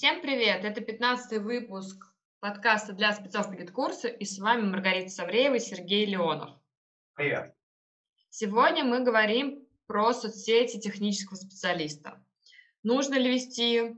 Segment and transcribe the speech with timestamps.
[0.00, 0.64] Всем привет!
[0.64, 2.06] Это 15 выпуск
[2.40, 6.48] подкаста для спецов GetCourse у, и с вами Маргарита Савреева и Сергей Леонов.
[7.12, 7.54] Привет!
[8.30, 12.24] Сегодня мы говорим про соцсети технического специалиста.
[12.82, 13.94] Нужно ли вести?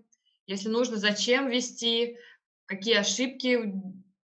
[0.47, 2.19] Если нужно, зачем вести?
[2.67, 3.73] Какие ошибки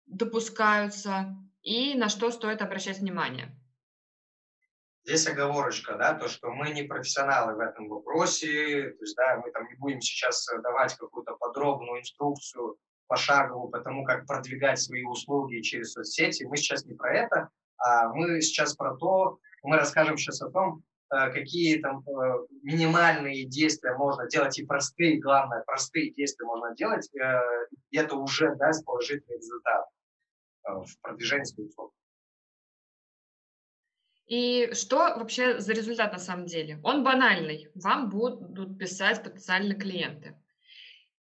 [0.07, 1.37] допускаются?
[1.61, 3.55] И на что стоит обращать внимание?
[5.09, 9.51] Здесь оговорочка, да, то, что мы не профессионалы в этом вопросе, то есть, да, мы
[9.53, 12.77] там не будем сейчас давать какую-то подробную инструкцию
[13.07, 16.45] пошаговую по тому, как продвигать свои услуги через соцсети.
[16.45, 20.83] Мы сейчас не про это, а мы сейчас про то, мы расскажем сейчас о том,
[21.11, 27.09] э, какие там э, минимальные действия можно делать и простые, главное, простые действия можно делать,
[27.17, 27.41] э,
[27.93, 29.87] и это уже даст положительный результат
[30.65, 31.95] в продвижении своих услуг.
[34.29, 36.79] И что вообще за результат на самом деле?
[36.83, 37.69] Он банальный.
[37.75, 40.37] Вам будут писать потенциальные клиенты.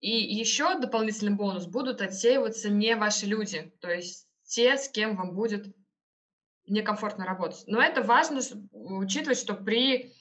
[0.01, 5.35] И еще дополнительный бонус будут отсеиваться не ваши люди, то есть те, с кем вам
[5.35, 5.73] будет
[6.67, 7.63] некомфортно работать.
[7.67, 10.13] Но это важно учитывать, что при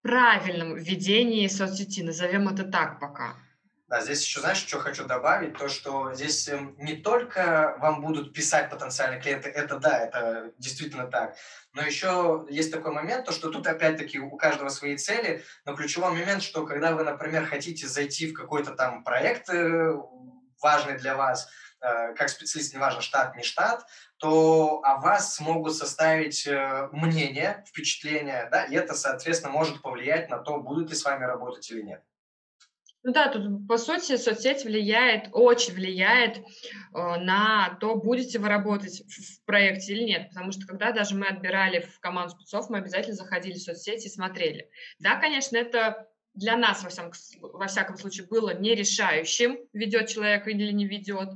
[0.00, 3.36] правильном ведении соцсети, назовем это так пока,
[3.92, 8.32] да, здесь еще, знаешь, что хочу добавить, то, что здесь эм, не только вам будут
[8.32, 11.36] писать потенциальные клиенты, это да, это действительно так,
[11.74, 16.12] но еще есть такой момент, то, что тут опять-таки у каждого свои цели, но ключевой
[16.12, 19.92] момент, что когда вы, например, хотите зайти в какой-то там проект э,
[20.62, 21.50] важный для вас,
[21.82, 23.84] э, как специалист, неважно, штат, не штат,
[24.16, 30.38] то о вас смогут составить э, мнение, впечатление, да, и это, соответственно, может повлиять на
[30.38, 32.02] то, будут ли с вами работать или нет.
[33.04, 36.42] Ну да, тут по сути соцсеть влияет, очень влияет э,
[36.92, 40.28] на то, будете вы работать в проекте или нет.
[40.28, 44.10] Потому что когда даже мы отбирали в команду спецов, мы обязательно заходили в соцсети и
[44.10, 44.70] смотрели.
[45.00, 50.46] Да, конечно, это для нас, во всяком, во всяком случае, было не решающим, ведет человек
[50.46, 51.28] или не ведет.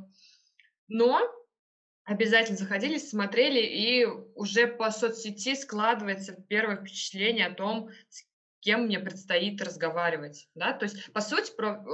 [0.87, 1.21] Но
[2.05, 8.23] обязательно заходили, смотрели, и уже по соцсети складывается первое впечатление о том, с
[8.67, 10.49] кем мне предстоит разговаривать.
[10.57, 10.73] Да?
[10.73, 11.85] То есть, по сути, про,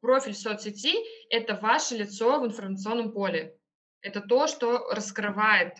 [0.00, 0.94] профиль соцсети–
[1.30, 3.56] это ваше лицо в информационном поле.
[4.00, 5.74] Это то, что раскрывает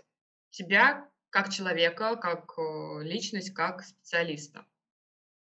[0.50, 2.52] тебя как человека, как
[3.00, 4.66] личность, как специалиста.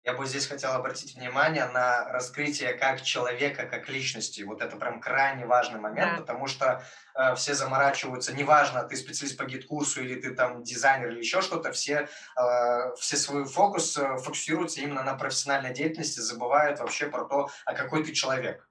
[0.06, 4.42] Я бы здесь хотел обратить внимание на раскрытие как человека, как личности.
[4.42, 6.20] Вот это прям крайне важный момент, да.
[6.20, 6.84] потому что
[7.16, 11.40] э, все заморачиваются, неважно, ты специалист по GetCourse у или ты там дизайнер или еще
[11.40, 12.08] что-то, все,
[12.40, 17.74] э, все свой фокус э, фокусируются именно на профессиональной деятельности, забывают вообще про то, а
[17.74, 18.64] какой ты человек.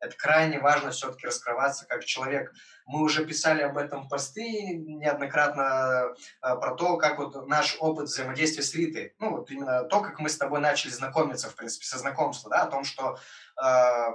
[0.00, 2.52] Это крайне важно все-таки раскрываться как человек.
[2.86, 8.62] Мы уже писали об этом посты неоднократно э, про то, как вот наш опыт взаимодействия
[8.62, 11.98] с Ритой, ну вот именно то, как мы с тобой начали знакомиться, в принципе, со
[11.98, 13.18] знакомства, да, о том, что
[13.62, 14.12] э,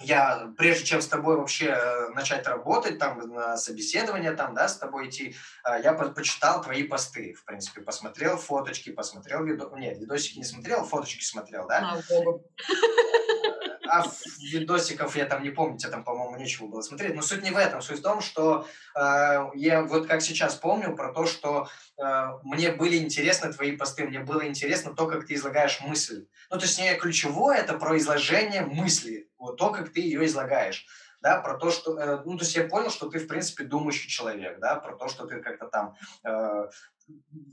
[0.00, 4.76] я, прежде чем с тобой вообще э, начать работать, там, на собеседование, там, да, с
[4.76, 5.36] тобой идти,
[5.68, 10.84] э, я почитал твои посты, в принципе, посмотрел фоточки, посмотрел видос, нет, видосики не смотрел,
[10.84, 12.00] фоточки смотрел, да.
[13.88, 14.04] А
[14.38, 17.14] видосиков я там не помню, тебе там, по-моему, нечего было смотреть.
[17.14, 17.82] Но суть не в этом.
[17.82, 21.68] Суть в том, что э, я вот как сейчас помню про то, что
[21.98, 26.26] э, мне были интересны твои посты, мне было интересно то, как ты излагаешь мысль.
[26.50, 30.86] Ну, то есть не ключевое, это про изложение мысли, вот то, как ты ее излагаешь
[31.24, 34.10] да, про то, что, э, ну, то есть я понял, что ты, в принципе, думающий
[34.10, 36.68] человек, да, про то, что ты как-то там э,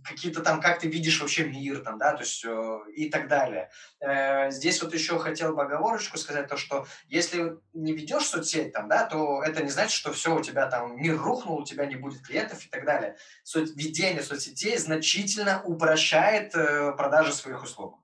[0.03, 3.69] какие-то там, как ты видишь вообще мир, там, да, то есть э, и так далее.
[4.01, 8.89] Э, здесь вот еще хотел бы оговорочку сказать, то, что если не ведешь соцсеть, там,
[8.89, 11.95] да, то это не значит, что все, у тебя там мир рухнул, у тебя не
[11.95, 13.15] будет клиентов и так далее.
[13.43, 18.00] Суть, ведение соцсетей значительно упрощает э, продажи своих услуг.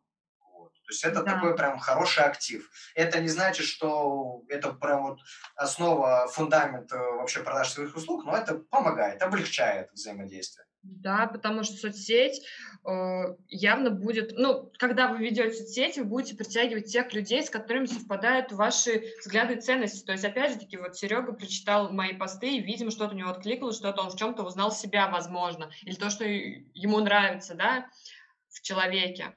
[0.88, 1.34] То есть это да.
[1.34, 2.70] такой прям хороший актив.
[2.96, 5.20] Это не значит, что это прям вот
[5.56, 10.66] основа, фундамент э, вообще продаж своих услуг, но это помогает, облегчает взаимодействие.
[10.84, 12.42] Да, потому что соцсеть
[12.86, 17.88] э, явно будет, ну, когда вы ведете соцсети, вы будете притягивать тех людей, с которыми
[17.88, 20.06] совпадают ваши взгляды и ценности.
[20.06, 23.32] То есть, опять же таки, вот Серега прочитал мои посты, и, видимо, что-то у него
[23.32, 27.90] откликнулось, что-то он в чем-то узнал себя, возможно, или то, что ему нравится, да,
[28.48, 29.36] в человеке.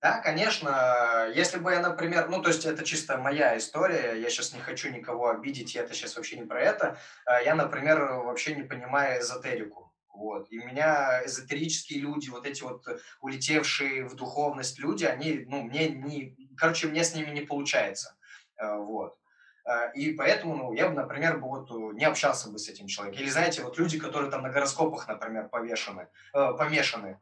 [0.00, 1.28] Да, конечно.
[1.34, 4.90] Если бы я, например, ну, то есть это чисто моя история, я сейчас не хочу
[4.90, 6.98] никого обидеть, и это сейчас вообще не про это.
[7.24, 9.92] А я, например, вообще не понимаю эзотерику.
[10.18, 10.50] Вот.
[10.50, 12.84] И меня эзотерические люди, вот эти вот
[13.20, 16.36] улетевшие в духовность люди, они, ну, мне не...
[16.56, 18.16] Короче, мне с ними не получается.
[18.56, 19.16] Э, вот.
[19.64, 23.22] Э, и поэтому, ну, я бы, например, вот не общался бы с этим человеком.
[23.22, 27.20] Или, знаете, вот люди, которые там на гороскопах, например, повешены, э, помешаны.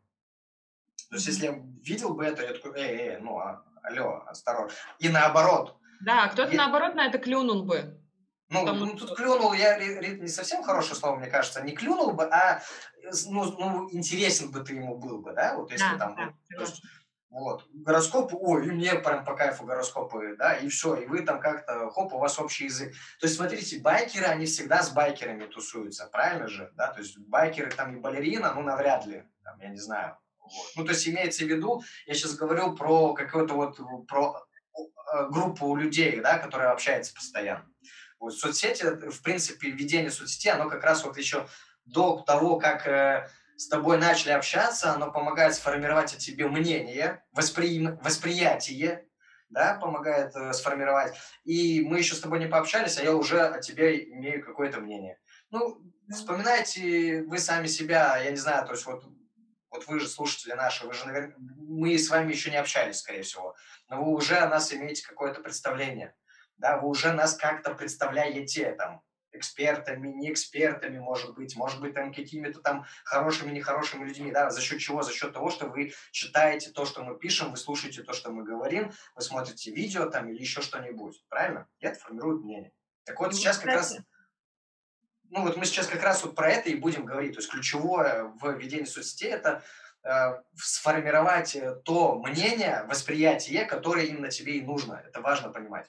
[1.08, 4.76] То есть, если я видел бы это, я такой, эй, эй, ну, а, алло, осторожно.
[4.98, 6.58] И наоборот, Да, кто-то я...
[6.58, 8.00] наоборот на это клюнул бы.
[8.48, 8.86] Ну, Потому...
[8.86, 12.62] ну, тут клюнул, я не совсем хорошее слово, мне кажется, не клюнул бы, а
[13.26, 16.62] ну, ну, интересен бы ты ему был бы, да, вот если да, там, да, то
[16.62, 16.82] есть,
[17.28, 21.40] вот, гороскопы, ой, и мне прям по кайфу гороскопы, да, и все, и вы там
[21.40, 22.92] как-то, хоп, у вас общий язык.
[23.20, 27.70] То есть, смотрите, байкеры, они всегда с байкерами тусуются, правильно же, да, то есть байкеры
[27.72, 30.16] там и балерина, ну, навряд ли, там, я не знаю,
[30.46, 30.70] вот.
[30.76, 34.46] Ну, то есть имеется в виду, я сейчас говорю про какую-то вот, про
[35.14, 37.66] э, группу людей, да, которые общаются постоянно.
[38.19, 41.46] Вот соцсети, в принципе, ведение соцсети, оно как раз вот еще
[41.84, 47.87] до того, как э, с тобой начали общаться, оно помогает сформировать о тебе мнение, воспри...
[48.02, 49.06] восприятие,
[49.49, 51.14] да, помогает э, сформировать.
[51.44, 55.19] И мы еще с тобой не пообщались, а я уже о тебе имею какое-то мнение.
[55.50, 59.04] Ну, вспоминайте вы сами себя, я не знаю, то есть вот,
[59.70, 63.22] вот вы же слушатели наши, вы же, наверное, мы с вами еще не общались, скорее
[63.22, 63.54] всего,
[63.88, 66.14] но вы уже о нас имеете какое-то представление
[66.58, 69.02] да, вы уже нас как-то представляете там
[69.32, 74.62] экспертами, не экспертами, может быть, может быть, там какими-то там хорошими, нехорошими людьми, да, за
[74.62, 75.02] счет чего?
[75.02, 78.44] За счет того, что вы читаете то, что мы пишем, вы слушаете то, что мы
[78.44, 81.68] говорим, вы смотрите видео там или еще что-нибудь, правильно?
[81.80, 82.72] И это формирует мнение.
[83.04, 83.98] Так вот, ну, сейчас как раз
[85.31, 87.34] ну вот мы сейчас как раз вот про это и будем говорить.
[87.34, 89.62] То есть ключевое в ведении соцсетей– это
[90.02, 95.02] э, сформировать то мнение, восприятие, которое именно тебе и нужно.
[95.06, 95.87] Это важно понимать.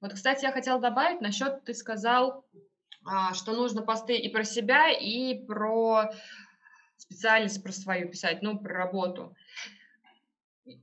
[0.00, 2.44] Вот, кстати, я хотела добавить насчет, ты сказал,
[3.04, 6.10] а, что нужно посты и про себя, и про
[6.96, 9.34] специальность, про свою писать, ну, про работу.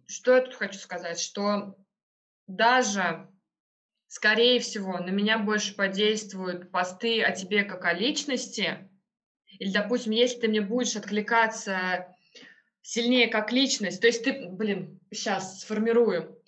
[0.08, 1.20] Что я тут хочу сказать?
[1.20, 1.76] Что
[2.48, 3.30] даже,
[4.10, 8.90] скорее всего, на меня больше подействуют посты о тебе как о личности,
[9.60, 12.08] или, допустим, если ты мне будешь откликаться
[12.82, 16.42] сильнее как личность, то есть ты, блин, сейчас сформирую,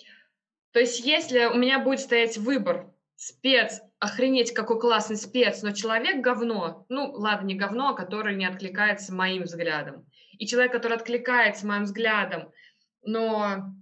[0.72, 6.22] то есть если у меня будет стоять выбор, спец, охренеть, какой классный спец, но человек
[6.22, 10.08] говно, ну, ладно, не говно, а который не откликается моим взглядом.
[10.40, 12.52] И человек, который откликается моим взглядом,
[13.04, 13.76] но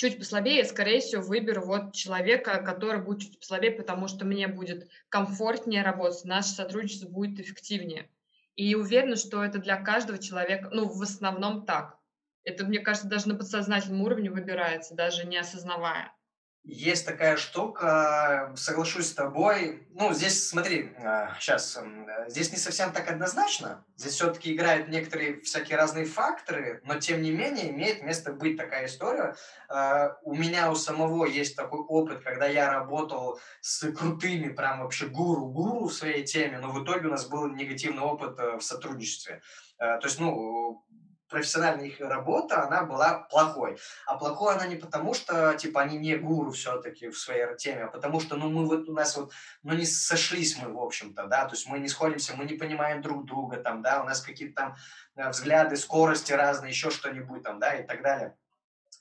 [0.00, 4.88] чуть послабее, скорее всего, выберу вот человека, который будет чуть послабее, потому что мне будет
[5.10, 8.08] комфортнее работать, наше сотрудничество будет эффективнее.
[8.56, 11.98] И уверена, что это для каждого человека, ну, в основном так.
[12.44, 16.14] Это, мне кажется, даже на подсознательном уровне выбирается, даже не осознавая.
[16.62, 19.88] Есть такая штука, соглашусь с тобой.
[19.92, 20.92] Ну, здесь, смотри,
[21.38, 23.82] сейчас, а, здесь не совсем так однозначно.
[23.96, 28.86] Здесь все-таки играют некоторые всякие разные факторы, но тем не менее имеет место быть такая
[28.86, 29.34] история.
[29.70, 35.06] А, у меня у самого есть такой опыт, когда я работал с крутыми, прям вообще
[35.06, 39.40] гуру-гуру в своей теме, но в итоге у нас был негативный опыт э, в сотрудничестве.
[39.78, 40.84] А, то есть, ну,
[41.30, 43.78] профессиональная их работа, она была плохой.
[44.06, 47.88] А плохой она не потому, что, типа, они не гуру все-таки в своей теме, а
[47.88, 49.32] потому что, ну, мы вот у нас вот,
[49.62, 53.00] ну, не сошлись мы, в общем-то, да, то есть мы не сходимся, мы не понимаем
[53.00, 54.76] друг друга, там, да, у нас какие-то там
[55.16, 58.36] э, взгляды, скорости разные, еще что-нибудь там, да, и так далее,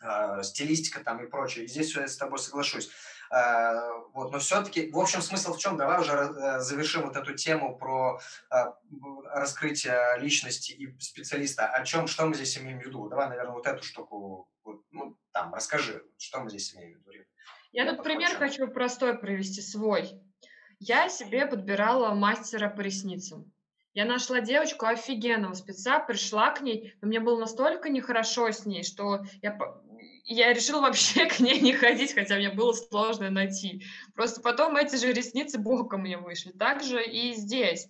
[0.01, 1.65] э, стилистика там и прочее.
[1.65, 2.89] И здесь я с тобой соглашусь.
[3.31, 5.77] Э, вот, но все-таки, в общем, смысл в чем?
[5.77, 8.19] Давай уже э, завершим вот эту тему про
[8.51, 8.55] э,
[9.25, 11.67] раскрытие личности и специалиста.
[11.67, 13.07] О чем, что мы здесь имеем в виду?
[13.07, 17.23] Давай, наверное, вот эту штуку, вот, ну, там, расскажи, что мы здесь имеем в виду.
[17.71, 20.09] Я тут пример хочу простой привести, свой.
[20.79, 23.51] Я себе подбирала мастера по ресницам.
[23.93, 28.83] Я нашла девочку офигенного спеца, пришла к ней, но мне было настолько нехорошо с ней,
[28.83, 29.51] что я
[30.29, 33.83] я решила вообще к ней не ходить, хотя мне было сложно найти.
[34.15, 36.51] Просто потом эти же ресницы боком мне вышли.
[36.51, 37.87] Также и здесь.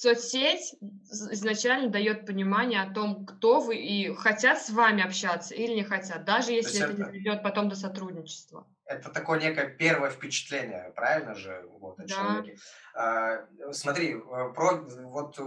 [0.00, 0.74] Соцсеть
[1.10, 6.24] изначально дает понимание о том, кто вы и хотят с вами общаться или не хотят,
[6.24, 8.66] даже если это, это не приведет потом до сотрудничества.
[8.84, 12.08] Это такое некое первое впечатление, правильно же, вот, о да.
[12.08, 12.56] человеке.
[12.94, 15.42] А, смотри, э, про, вот, э,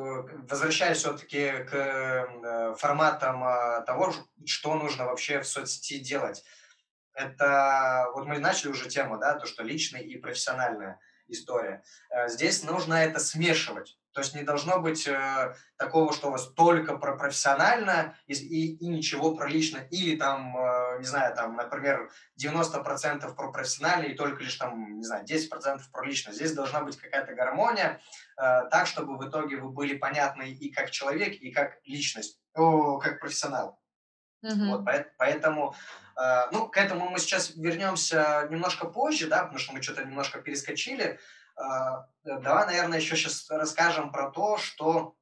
[0.49, 4.13] возвращаясь все-таки к э, форматам а, того,
[4.45, 6.43] что нужно вообще в соцсети делать.
[7.13, 10.99] Это, вот мы начали уже тему, да, то, что личная и профессиональная
[11.29, 11.83] история.
[12.27, 13.99] Здесь нужно это смешивать.
[14.13, 18.75] То есть не должно быть э, такого, что у вас только про профессионально и, и,
[18.75, 19.77] и ничего про лично.
[19.91, 22.11] Или там, э, не знаю, там, например,
[22.43, 26.33] 90% про профессионально и только лишь там, не знаю, 10% про лично.
[26.33, 28.01] Здесь должна быть какая-то гармония,
[28.37, 32.97] э, так, чтобы в итоге вы были понятны и как человек, и как личность, о,
[32.97, 33.79] как профессионал.
[34.45, 34.67] Mm-hmm.
[34.69, 34.85] Вот,
[35.17, 35.75] поэтому,
[36.15, 40.41] э, ну, к этому мы сейчас вернемся немножко позже, да, потому что мы что-то немножко
[40.41, 41.19] перескочили.
[41.55, 45.15] А, давай, наверное, еще сейчас расскажем про то, что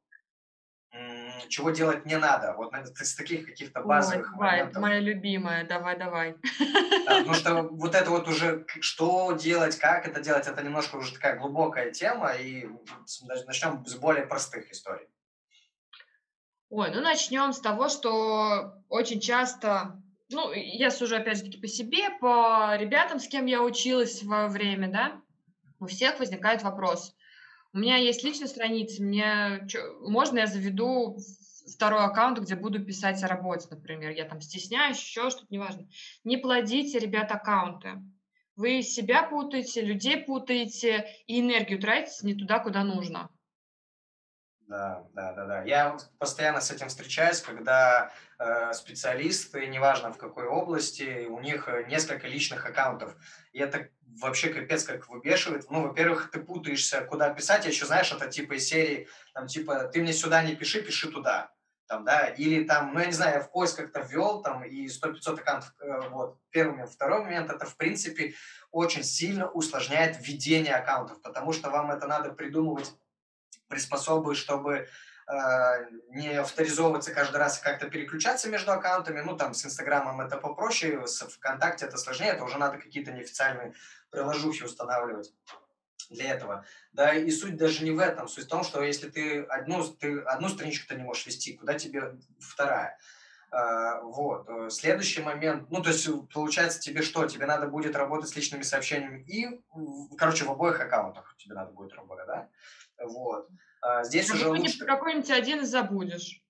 [1.49, 2.53] чего делать не надо.
[2.53, 4.81] Вот из таких каких-то базовых Ой, давай, моментов.
[4.81, 6.35] моя любимая, давай, давай.
[7.05, 11.13] Да, потому что вот это вот уже, что делать, как это делать, это немножко уже
[11.13, 12.67] такая глубокая тема, и
[13.45, 15.07] начнем с более простых историй.
[16.69, 21.67] Ой, ну начнем с того, что очень часто, ну, я сужу опять же таки по
[21.67, 25.21] себе, по ребятам, с кем я училась во время, да,
[25.79, 27.15] у всех возникает вопрос.
[27.71, 29.65] У меня есть личная страница, мне
[30.01, 31.17] можно я заведу
[31.73, 34.11] второй аккаунт, где буду писать о работе, например.
[34.11, 35.87] Я там стесняюсь, еще что-то, неважно.
[36.23, 38.01] Не плодите, ребят, аккаунты.
[38.55, 43.29] Вы себя путаете, людей путаете и энергию тратите не туда, куда нужно.
[44.67, 45.63] Да, да, да, да.
[45.63, 51.85] Я постоянно с этим встречаюсь, когда э, специалисты, неважно в какой области, у них э,
[51.87, 53.15] несколько личных аккаунтов.
[53.53, 55.71] И это вообще капец как выбешивает.
[55.71, 57.63] Ну, во-первых, ты путаешься, куда писать.
[57.63, 61.09] Я еще, знаешь, это типа из серии, там, типа, ты мне сюда не пиши, пиши
[61.09, 61.49] туда.
[61.87, 64.87] Там, да, или там, ну, я не знаю, я в поиск как-то ввел, там, и
[64.87, 66.91] 100-500 аккаунтов, э, вот, первый момент.
[66.91, 68.33] Второй момент, это, в принципе,
[68.71, 72.91] очень сильно усложняет введение аккаунтов, потому что вам это надо придумывать
[73.67, 74.87] приспособы, чтобы
[75.27, 75.33] э,
[76.09, 79.21] не авторизовываться каждый раз и как-то переключаться между аккаунтами.
[79.21, 83.73] Ну, там, с Инстаграмом это попроще, с ВКонтакте это сложнее, это уже надо какие-то неофициальные
[84.09, 85.33] приложухи устанавливать
[86.09, 86.65] для этого.
[86.93, 88.27] Да, и суть даже не в этом.
[88.27, 91.73] Суть в том, что если ты одну, ты одну страничку ты не можешь вести, куда
[91.73, 92.97] тебе вторая?
[93.49, 94.73] Uh, вот.
[94.73, 97.25] Следующий момент, ну, то есть, получается, тебе что?
[97.27, 99.61] Тебе надо будет работать с личными сообщениями и,
[100.17, 102.49] короче, в обоих аккаунтах тебе надо будет работать, да?
[103.03, 103.47] Вот.
[103.81, 104.85] А здесь а уже лучше...
[104.85, 106.41] Какой-нибудь один забудешь.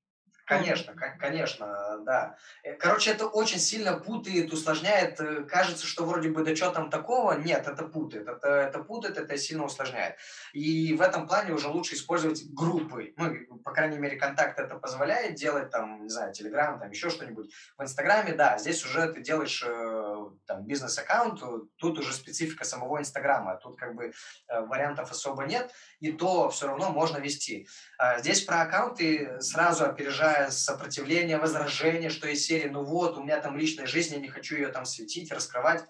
[0.48, 2.38] Конечно, конечно, да.
[2.63, 5.20] Э, короче, это очень сильно путает, усложняет.
[5.20, 7.34] Э, кажется, что вроде бы да что там такого.
[7.34, 8.30] Нет, это путает.
[8.30, 10.16] Это, это путает, это сильно усложняет.
[10.54, 13.13] И в этом плане уже лучше использовать группы.
[13.18, 17.54] Ну, по крайней мере, контакт это позволяет делать, там, не знаю, Телеграм, там, еще что-нибудь.
[17.77, 21.42] В Инстаграме, да, здесь уже ты делаешь э, там бизнес-аккаунт,
[21.75, 23.58] тут уже специфика самого Инстаграма.
[23.58, 24.13] Тут как бы
[24.48, 27.68] вариантов особо нет, и то все равно можно вести.
[27.98, 33.39] А здесь про аккаунты сразу опережая сопротивление, возражение, что из серии, ну вот, у меня
[33.39, 35.84] там личная жизнь, я не хочу ее там светить, раскрывать.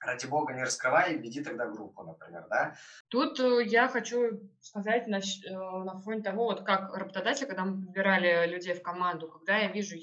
[0.00, 2.74] Ради бога, не раскрывай, веди тогда группу, например, да?
[3.08, 7.84] Тут э, я хочу сказать на, э, на фоне того, вот как работодатель, когда мы
[7.84, 9.96] подбирали людей в команду, когда я вижу,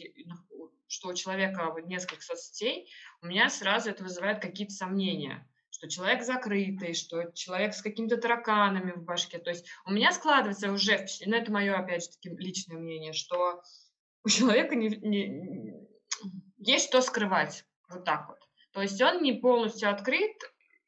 [0.87, 2.91] что у человека несколько соцсетей,
[3.23, 8.93] у меня сразу это вызывает какие-то сомнения что человек закрытый, что человек с какими-то тараканами
[8.93, 9.37] в башке.
[9.39, 13.61] То есть у меня складывается уже, ну это мое, опять же, таки личное мнение, что
[14.23, 15.87] у человека не, не,
[16.57, 17.63] есть что скрывать.
[17.89, 18.39] Вот так вот.
[18.73, 20.35] То есть он не полностью открыт,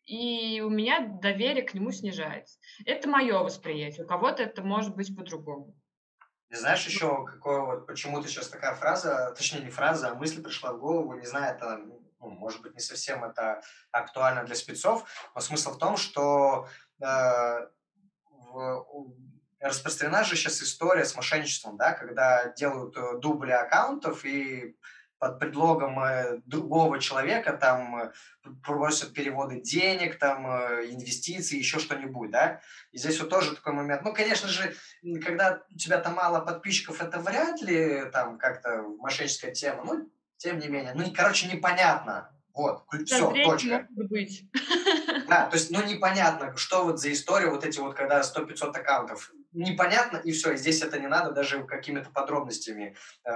[0.06, 2.60] и у меня доверие к нему снижается.
[2.86, 4.06] Это мое восприятие.
[4.06, 5.76] У кого-то это может быть по-другому.
[6.50, 10.74] Не знаешь еще, какое вот почему-то сейчас такая фраза, точнее не фраза, а мысль пришла
[10.74, 11.80] в голову, не знаю, это
[12.20, 13.62] ну, может быть, не совсем это
[13.92, 16.68] актуально для спецов, но смысл в том, что
[17.02, 19.14] э, в,
[19.60, 24.76] распространена же сейчас история с мошенничеством, да, когда делают э, дубли аккаунтов и
[25.18, 28.12] под предлогом э, другого человека там э,
[28.64, 32.62] просят переводы денег, там инвестиции, еще что-нибудь, да.
[32.92, 34.04] И здесь вот тоже такой момент.
[34.04, 34.76] Ну, конечно же,
[35.26, 39.84] когда у тебя там мало подписчиков, это вряд ли там как-то мошенническая тема.
[39.84, 40.10] Ну,
[40.40, 40.94] тем не менее.
[40.96, 42.32] Ну, короче, непонятно.
[42.54, 43.88] Вот, все, точка.
[43.92, 44.50] Быть.
[45.28, 49.32] Да, то есть, ну, непонятно, что вот за история, вот эти вот, когда 100-500 аккаунтов.
[49.52, 53.32] Непонятно, и все, здесь это не надо даже какими-то подробностями э,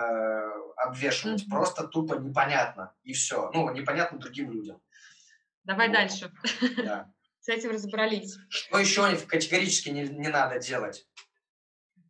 [0.77, 1.43] обвешивать.
[1.43, 1.50] Mm-hmm.
[1.51, 3.51] Просто тупо непонятно, и все.
[3.53, 4.81] Ну, непонятно другим людям.
[5.63, 5.93] Давай вот.
[5.93, 6.31] дальше.
[6.77, 7.12] Да.
[7.41, 8.38] С этим разобрались.
[8.50, 11.07] Что еще категорически не, не надо делать?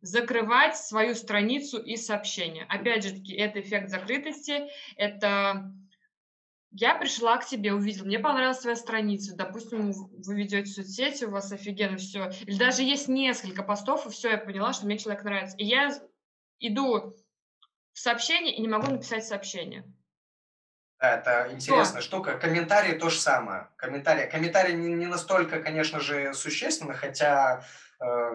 [0.04, 2.66] Закрывать свою страницу и сообщения.
[2.68, 5.72] Опять же таки, это эффект закрытости, это
[6.70, 11.50] я пришла к тебе, увидела, мне понравилась твоя страница, допустим, вы ведете соцсети, у вас
[11.52, 15.56] офигенно все, или даже есть несколько постов, и все, я поняла, что мне человек нравится.
[15.56, 15.90] И я
[16.58, 17.14] иду
[17.92, 19.84] в сообщение и не могу написать сообщение.
[21.00, 22.08] Да, это интересная Что?
[22.08, 22.38] штука.
[22.38, 23.68] Комментарии то же самое.
[23.76, 27.64] Комментарии, комментарии не, не настолько, конечно же, существенны, хотя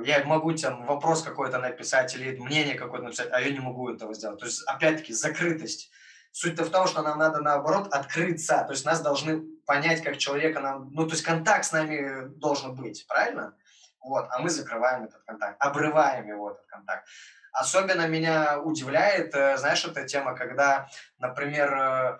[0.03, 4.13] я могу там вопрос какой-то написать или мнение какое-то написать, а я не могу этого
[4.13, 4.39] сделать.
[4.39, 5.91] То есть, опять-таки, закрытость.
[6.31, 8.63] Суть-то в том, что нам надо, наоборот, открыться.
[8.65, 10.59] То есть, нас должны понять как человека.
[10.59, 13.55] Нам, ну, то есть, контакт с нами должен быть, правильно?
[14.01, 17.07] Вот, а мы закрываем этот контакт, обрываем его, этот контакт.
[17.51, 22.19] Особенно меня удивляет, э, знаешь, эта тема, когда, например, э, э,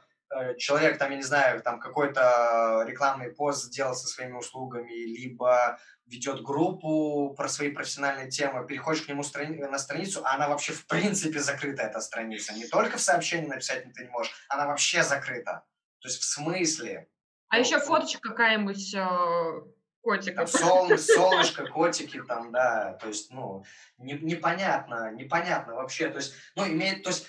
[0.57, 6.41] человек там, я не знаю, там какой-то рекламный пост сделал со своими услугами, либо ведет
[6.41, 10.88] группу про свои профессиональные темы, переходишь к нему страни- на страницу, а она вообще в
[10.88, 12.53] принципе закрыта, эта страница.
[12.53, 15.63] Не только в сообщении написать ты не можешь, она вообще закрыта.
[16.00, 17.07] То есть в смысле?
[17.50, 19.62] А ну, еще фоточка какая-нибудь э,
[20.01, 20.45] котика.
[20.45, 22.93] Солнышко, солнышко, котики там, да.
[22.93, 23.63] То есть, ну,
[23.98, 26.09] не, непонятно, непонятно вообще.
[26.09, 27.27] То есть, ну, имеет, то есть,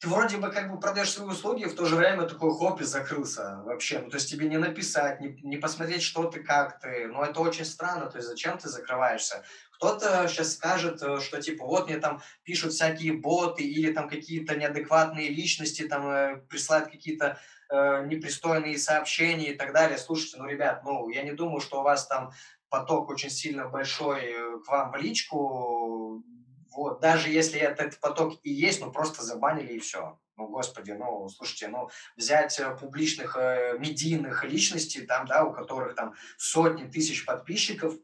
[0.00, 2.84] ты вроде бы как бы продаешь свои услуги, в то же время такой хоп и
[2.84, 3.98] закрылся вообще.
[3.98, 7.06] Ну, то есть тебе не написать, не, не посмотреть, что ты, как ты.
[7.08, 8.06] Ну, это очень странно.
[8.06, 9.44] То есть зачем ты закрываешься?
[9.72, 14.56] Кто-то сейчас скажет, э, что типа вот мне там пишут всякие боты или там какие-то
[14.56, 17.38] неадекватные личности там э, присылают какие-то
[17.68, 19.98] э, непристойные сообщения и так далее.
[19.98, 22.32] Слушайте, ну, ребят, ну, я не думаю, что у вас там
[22.70, 26.24] поток очень сильно большой э, к вам в личку,
[26.72, 30.18] вот, даже если этот поток и есть, ну просто забанили и все.
[30.36, 35.94] Ну, господи, ну, слушайте, ну, взять э, публичных э, медийных личностей, там, да, у которых
[35.94, 37.94] там сотни тысяч подписчиков,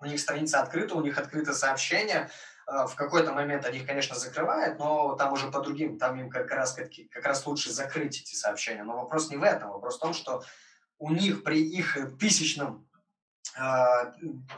[0.00, 2.30] у них страница открыта, у них открыто сообщение,
[2.66, 6.30] э, в какой-то момент они их, конечно, закрывают, но там уже по другим, там им
[6.30, 8.84] как раз, как, как раз лучше закрыть эти сообщения.
[8.84, 10.42] Но вопрос не в этом, вопрос в том, что
[10.98, 12.87] у них при их тысячном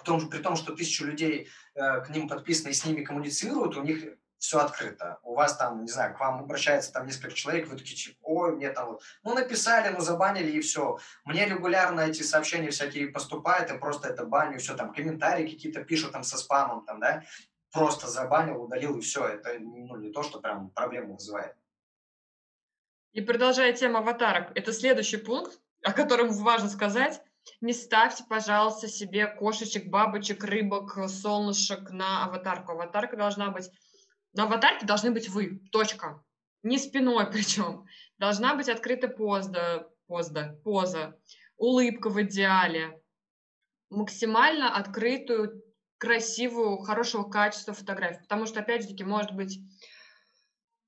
[0.05, 3.83] том, при том, что тысячу людей э, к ним подписаны и с ними коммуницируют, у
[3.83, 5.19] них все открыто.
[5.23, 8.57] У вас там, не знаю, к вам обращается там несколько человек, вы такие, типа, ой,
[8.57, 10.99] мне там вот, ну, написали, ну, забанили и все.
[11.25, 16.13] Мне регулярно эти сообщения всякие поступают, и просто это баню, все, там, комментарии какие-то пишут
[16.13, 17.23] там со спамом, там, да,
[17.71, 19.27] просто забанил, удалил, и все.
[19.27, 21.55] Это, ну, не то, что прям проблему вызывает.
[23.13, 27.23] И продолжая тему аватарок, это следующий пункт, о котором важно сказать.
[27.61, 32.73] Не ставьте, пожалуйста, себе кошечек, бабочек, рыбок, солнышек на аватарку.
[32.73, 33.71] Аватарка должна быть...
[34.33, 35.61] На аватарке должны быть вы.
[35.73, 36.23] Точка.
[36.63, 37.87] Не спиной причем.
[38.19, 41.19] Должна быть открыта поза, поза, поза.
[41.57, 43.01] Улыбка в идеале.
[43.91, 45.63] Максимально открытую,
[45.99, 48.23] красивую, хорошего качества фотографию.
[48.23, 49.59] Потому что, опять же таки, может быть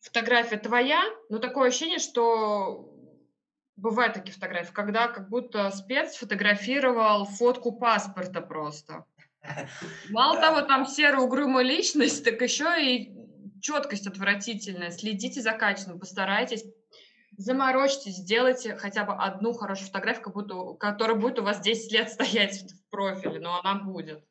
[0.01, 2.92] фотография твоя, но такое ощущение, что
[3.77, 9.05] Бывают такие фотографии, когда как будто спец фотографировал фотку паспорта просто.
[10.11, 13.13] Мало того, там серая угрюмая личность, так еще и
[13.61, 14.91] четкость отвратительная.
[14.91, 16.65] Следите за качеством, постарайтесь,
[17.37, 22.11] заморочьтесь, сделайте хотя бы одну хорошую фотографию, как будто, которая будет у вас 10 лет
[22.11, 24.25] стоять в профиле, но она будет.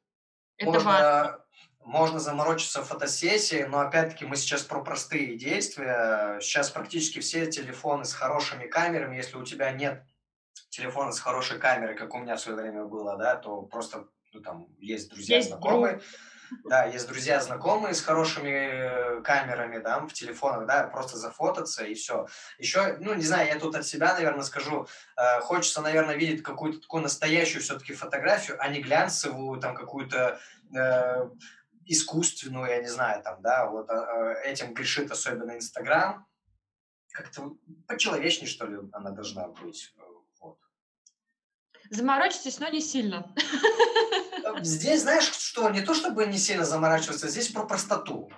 [0.58, 1.41] Это Можно важно
[1.84, 6.40] можно заморочиться в фотосессии, но опять-таки мы сейчас про простые действия.
[6.40, 10.04] Сейчас практически все телефоны с хорошими камерами, если у тебя нет
[10.70, 14.42] телефона с хорошей камерой, как у меня в свое время было, да, то просто ну,
[14.42, 15.96] там есть друзья, есть знакомые.
[15.96, 16.06] Друг.
[16.66, 21.94] Да, есть друзья, знакомые с хорошими э, камерами, да, в телефонах, да, просто зафотаться и
[21.94, 22.28] все.
[22.58, 26.82] Еще, ну, не знаю, я тут от себя, наверное, скажу, э, хочется, наверное, видеть какую-то
[26.82, 30.40] такую настоящую все-таки фотографию, а не глянцевую, там, какую-то
[30.76, 31.30] э,
[31.86, 36.26] искусственную, я не знаю, там, да, вот а, а, этим грешит особенно Инстаграм.
[37.12, 37.56] Как-то
[37.88, 39.94] по-человечнее, что ли, она должна быть.
[39.98, 40.02] Э,
[40.40, 40.58] вот.
[41.90, 43.34] Заморочитесь, но не сильно.
[44.44, 48.32] Э, здесь, знаешь, что, не то чтобы не сильно заморачиваться, здесь про простоту.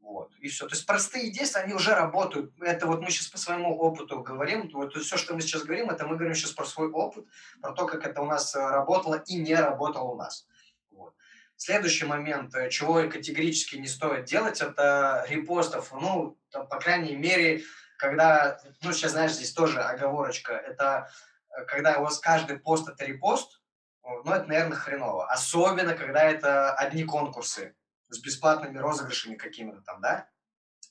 [0.00, 0.66] Вот, и все.
[0.66, 2.52] То есть простые действия, они уже работают.
[2.60, 4.68] Это вот мы сейчас по своему опыту говорим.
[4.72, 7.26] Вот все, что мы сейчас говорим, это мы говорим сейчас про свой опыт,
[7.60, 10.46] про то, как это у нас э, работало и не работало у нас.
[11.60, 15.90] Следующий момент, э, чего категорически не стоит делать, это репостов.
[15.92, 17.64] Ну, там, по крайней мере,
[17.98, 21.10] когда, ну, сейчас, знаешь, здесь тоже оговорочка, это
[21.50, 23.60] э, когда у вас каждый пост– это репост,
[24.04, 25.28] ну, это, наверное, хреново.
[25.28, 27.74] Особенно, когда это одни конкурсы
[28.08, 30.28] с бесплатными розыгрышами какими-то там, да?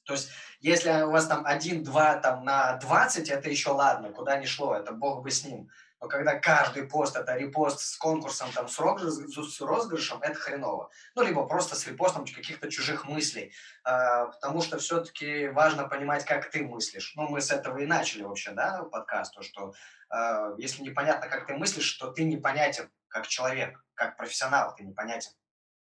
[0.03, 4.45] То есть, если у вас там один-два там на 20, это еще ладно, куда ни
[4.45, 8.67] шло, это бог бы с ним но когда каждый пост это репост с конкурсом, там,
[8.67, 10.91] с, розыгрышем, это хреново.
[11.15, 13.53] Ну, либо просто с репостом каких-то чужих мыслей.
[13.83, 17.13] А, потому что все-таки важно понимать, как ты мыслишь.
[17.15, 19.73] Ну, мы с этого и начали вообще, да, подкаст, то, что
[20.10, 25.31] а, если непонятно, как ты мыслишь, то ты непонятен как человек, как профессионал, ты непонятен.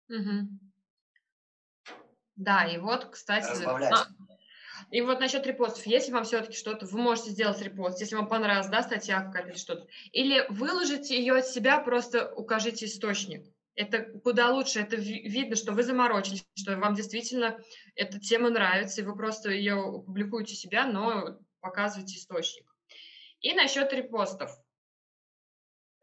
[0.08, 0.48] Угу.
[2.36, 3.50] Да, и вот, кстати...
[3.50, 3.92] Разбавлять.
[3.92, 4.06] А,
[4.90, 8.68] и вот насчет репостов, если вам все-таки что-то, вы можете сделать репост, если вам понравилась,
[8.68, 13.46] да, статья какая-то что-то, или выложите ее от себя, просто укажите источник.
[13.74, 17.58] Это куда лучше, это видно, что вы заморочились, что вам действительно
[17.94, 22.64] эта тема нравится, и вы просто ее публикуете себя, но показываете источник.
[23.40, 24.50] И насчет репостов.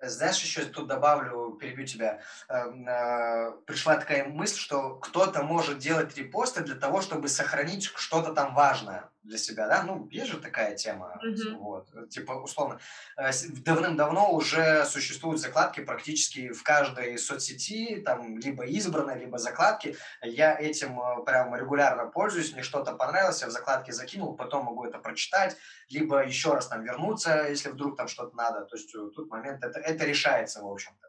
[0.09, 2.21] Знаешь, еще тут добавлю, перебью тебя.
[2.49, 8.33] Эм, э, пришла такая мысль, что кто-то может делать репосты для того, чтобы сохранить что-то
[8.33, 9.12] там важное.
[9.23, 11.57] Для себя, да, ну, есть же такая тема, Мгм.
[11.57, 12.79] вот, э, типа, условно,
[13.17, 13.31] э,
[13.65, 20.99] давным-давно уже существуют закладки практически в каждой соцсети, там, либо избранной, либо закладки, я этим
[20.99, 25.57] э, прям регулярно пользуюсь, мне что-то понравилось, я в закладке закинул, потом могу это прочитать,
[25.89, 29.79] либо еще раз там вернуться, если вдруг там что-то надо, то есть тут момент, это,
[29.79, 31.07] это решается, в общем-то.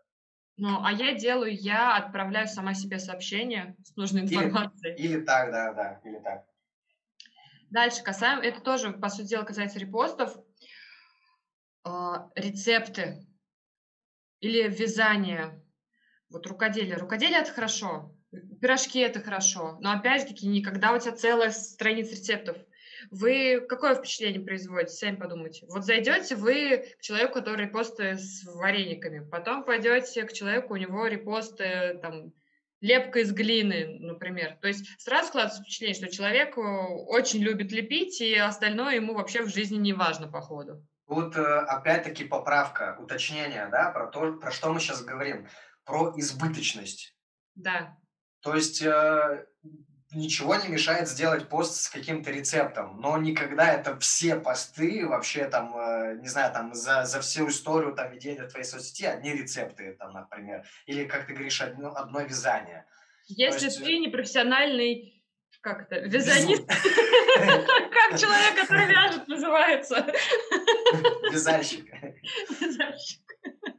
[0.56, 4.94] Ну, а я делаю, я отправляю сама себе сообщение с нужной Или, информацией.
[4.96, 6.44] или так, да, да, или так.
[7.74, 10.32] Дальше касаем, это тоже, по сути дела, касается репостов.
[11.82, 13.26] А, рецепты
[14.38, 15.60] или вязание.
[16.30, 16.94] Вот рукоделие.
[16.94, 18.14] Рукоделие это хорошо.
[18.60, 19.76] Пирожки это хорошо.
[19.80, 22.56] Но опять же таки, никогда у тебя целая страница рецептов.
[23.10, 24.94] Вы какое впечатление производите?
[24.94, 25.66] Сами подумайте.
[25.66, 31.08] Вот зайдете вы к человеку, который репосты с варениками, потом пойдете к человеку, у него
[31.08, 32.32] репосты там
[32.84, 34.58] лепка из глины, например.
[34.60, 39.42] То есть сразу складывается впечатление, что человек э, очень любит лепить, и остальное ему вообще
[39.42, 40.86] в жизни не важно, походу.
[41.08, 45.48] Тут э, опять-таки поправка, уточнение, да, про то, про что мы сейчас говорим,
[45.84, 47.16] про избыточность.
[47.54, 47.96] Да.
[48.40, 49.46] То есть э,
[50.14, 55.76] ничего не мешает сделать пост с каким-то рецептом, но никогда это все посты вообще там,
[55.76, 60.12] э, не знаю, там за, за всю историю там ведения твоей соцсети одни рецепты, там,
[60.12, 62.86] например, или, как ты говоришь, одно, одно вязание.
[63.26, 65.22] Если есть, ты непрофессиональный,
[65.60, 70.06] как это, вязанист, как человек, который вяжет, называется.
[71.32, 71.86] Вязальщик.
[72.60, 73.23] Вязальщик.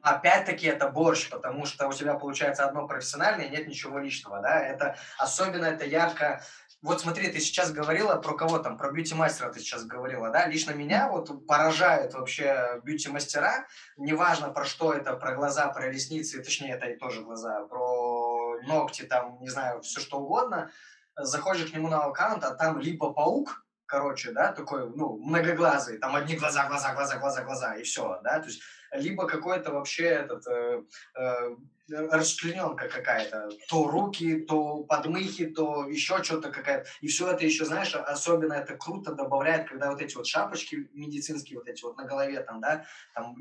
[0.01, 4.59] Опять-таки это борщ, потому что у тебя получается одно профессиональное, и нет ничего личного, да,
[4.59, 6.43] это особенно это ярко,
[6.83, 10.73] вот смотри, ты сейчас говорила про кого там, про бьюти-мастера ты сейчас говорила, да, лично
[10.73, 13.65] меня вот поражают вообще бьюти-мастера,
[13.97, 19.01] неважно про что это, про глаза, про ресницы, точнее это и тоже глаза, про ногти,
[19.01, 20.69] там, не знаю, все что угодно,
[21.17, 26.15] заходишь к нему на аккаунт, а там либо паук, короче, да, такой, ну, многоглазый, там
[26.15, 30.47] одни глаза, глаза, глаза, глаза, глаза, и все, да, то есть либо какой-то вообще этот
[30.47, 30.83] э,
[31.15, 31.55] э,
[31.89, 37.93] расчлененка какая-то, то руки, то подмыхи, то еще что-то какая-то, и все это еще, знаешь,
[37.95, 42.39] особенно это круто добавляет, когда вот эти вот шапочки медицинские, вот эти вот на голове
[42.41, 43.35] там, да, там,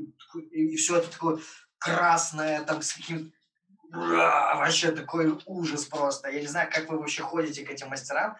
[0.50, 1.38] и, все это такое
[1.78, 3.32] красное, там с каким
[3.90, 4.56] Ура!
[4.56, 6.28] вообще такой ужас просто.
[6.28, 8.36] Я не знаю, как вы вообще ходите к этим мастерам,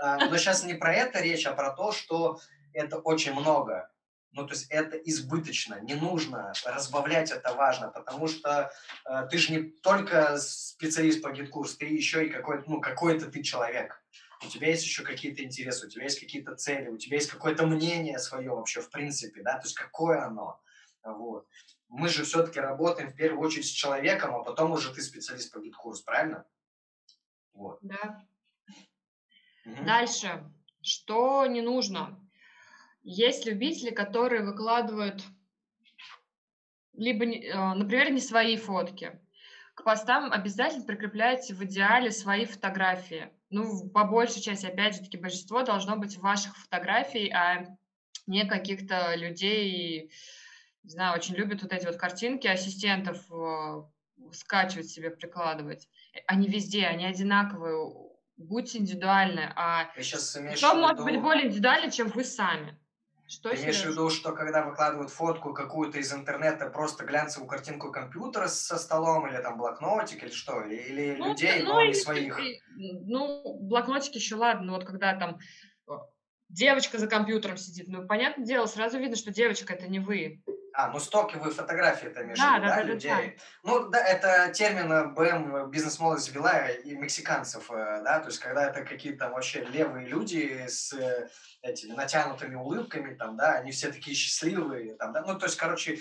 [0.00, 2.40] но сейчас не про это речь, а про то, что
[2.72, 3.90] это очень много.
[4.36, 8.70] Ну, то есть это избыточно, не нужно, разбавлять это важно, потому что
[9.06, 13.42] э, ты же не только специалист по GetCourse, ты еще и какой-то, ну, какой-то ты
[13.42, 14.04] человек.
[14.44, 17.66] У тебя есть еще какие-то интересы, у тебя есть какие-то цели, у тебя есть какое-то
[17.66, 20.60] мнение свое вообще в принципе, да, то есть какое оно.
[21.02, 21.48] Вот.
[21.88, 25.60] Мы же все-таки работаем в первую очередь с человеком, а потом уже ты специалист по
[25.60, 26.44] GetCourse, правильно?
[27.54, 27.78] Вот.
[27.80, 28.26] Да.
[29.84, 30.44] Дальше.
[30.82, 32.20] Что не нужно?
[33.02, 35.22] Есть любители, которые выкладывают
[36.96, 39.20] либо, э, например, не свои фотки.
[39.74, 43.30] К постам обязательно прикрепляйте в идеале свои фотографии.
[43.50, 47.76] Ну, по большей части, опять же таки, большинство должно быть ваших фотографий, а
[48.26, 50.10] не каких-то людей,
[50.82, 53.82] не знаю, очень любят вот эти вот картинки ассистентов э,
[54.32, 55.88] скачивать себе, прикладывать.
[56.26, 57.76] Они везде, они одинаковые.
[58.36, 59.52] Будьте индивидуальны.
[59.56, 62.78] А Ты сейчас имеешь кто в может быть более индивидуальный, чем вы сами?
[63.28, 67.90] Что, Ты имеешь в виду, что когда выкладывают фотку какую-то из интернета, просто глянцевую картинку
[67.90, 70.62] компьютера со столом, или там блокнотик, или что?
[70.62, 72.36] Или, Ну, людей, ну, но не своих?
[72.36, 75.38] ты- Ну, блокнотики еще ладно, но вот когда там
[75.88, 75.92] э,
[76.50, 80.40] девочка за компьютером сидит, ну, понятное дело, сразу видно, что девочка это не вы.
[80.78, 83.38] А, ну стоковые фотографии имеешь в Да, да, да, да, да, людей?
[83.62, 88.66] Ну, да, это термин э, БМ бизнес-молодость ввела и мексиканцев, э, да, то есть когда
[88.68, 91.28] это какие-то вообще левые люди с э,
[91.62, 95.98] этими натянутыми улыбками, там, да, они все такие счастливые, там, да, ну, то есть, короче,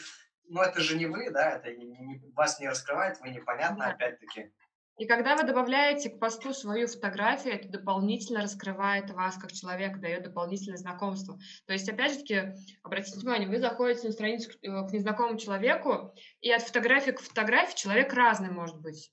[0.50, 3.92] ну, это же не вы, да, это не- не- вас не раскрывает, вы непонятно, Да.
[3.92, 4.52] опять-таки.
[4.98, 10.24] И когда вы добавляете к посту свою фотографию, это дополнительно раскрывает вас как человека, дает
[10.24, 11.38] дополнительное знакомство.
[11.66, 15.38] То есть, опять же таки, обратите внимание, вы заходите на страницу к э, к незнакомому
[15.38, 19.12] человеку, и от фотографии к фотографии человек разный может быть.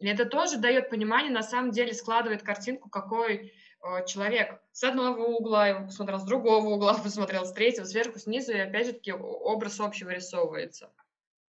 [0.00, 4.60] И это тоже дает понимание, на самом деле складывает картинку, какой э, человек.
[4.72, 8.86] С одного угла его посмотрел, с другого угла посмотрел, с третьего, сверху, снизу, и опять
[8.86, 10.90] же таки образ общий вырисовывается.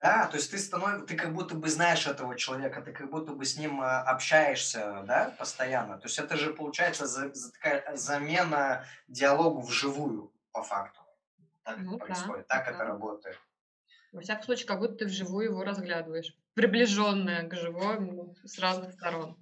[0.01, 3.33] Да, то есть ты становишься, ты как будто бы знаешь этого человека, ты как будто
[3.33, 5.97] бы с ним а, общаешься, да, постоянно.
[5.97, 11.01] То есть это же получается за- за такая замена диалогу вживую, по факту.
[11.63, 12.71] Так Ну это да, происходит, так да.
[12.71, 13.37] это работает.
[14.13, 16.33] Во всяком случае, как будто ты вживую его разглядываешь.
[16.53, 19.37] Приближенное к живому с разных сторон.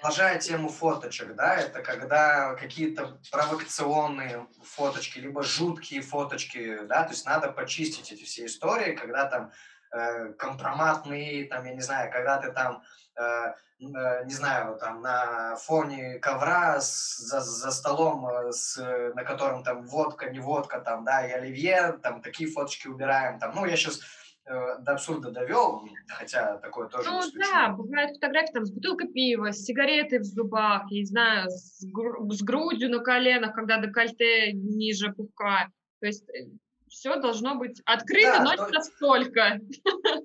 [0.00, 7.24] Продолжая тему фоточек, да, это когда какие-то провокационные фоточки, либо жуткие фоточки, да, то есть
[7.24, 9.52] надо почистить эти все истории, когда там
[9.94, 12.82] э, компроматные, там, я не знаю, когда ты там
[13.16, 18.76] э, Э, не знаю, там на фоне ковра с, за, за столом, э, с,
[19.14, 23.54] на котором там водка, не водка, там, да, и оливье, там такие фоточки убираем, там,
[23.54, 24.00] ну, я сейчас
[24.46, 29.64] до абсурда довел, хотя такое тоже Ну да, бывают фотографии там с бутылкой пива, с
[29.64, 35.14] сигаретой в зубах, я не знаю, с, гру- с грудью на коленах, когда декольте ниже
[35.14, 35.70] пупка.
[36.00, 36.26] То есть
[36.94, 38.66] все должно быть открыто, да, но то...
[38.66, 39.60] не настолько.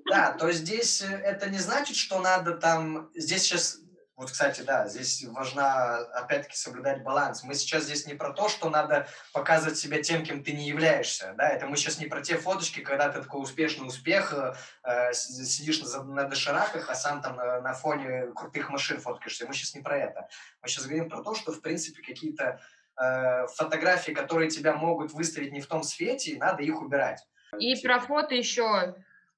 [0.08, 3.10] Да, то есть здесь э, это не значит, что надо там...
[3.14, 3.80] Здесь сейчас
[4.16, 7.42] вот, кстати, да, здесь важно, опять-таки, соблюдать баланс.
[7.42, 11.32] Мы сейчас здесь не про то, что надо показывать себя тем, кем ты не являешься,
[11.38, 14.52] да, это мы сейчас не про те фоточки, когда ты такой успешный успех, э,
[14.84, 19.46] э сидишь на, на дошираках, а сам там на, на фоне крутых машин фоткаешься.
[19.46, 20.28] Мы сейчас не про это.
[20.60, 22.60] Мы сейчас говорим про то, что, в принципе, какие-то
[23.00, 27.26] Э, фотографии, которые тебя могут выставить не в том свете, надо их убирать.
[27.58, 27.88] И типа.
[27.88, 28.94] про фото еще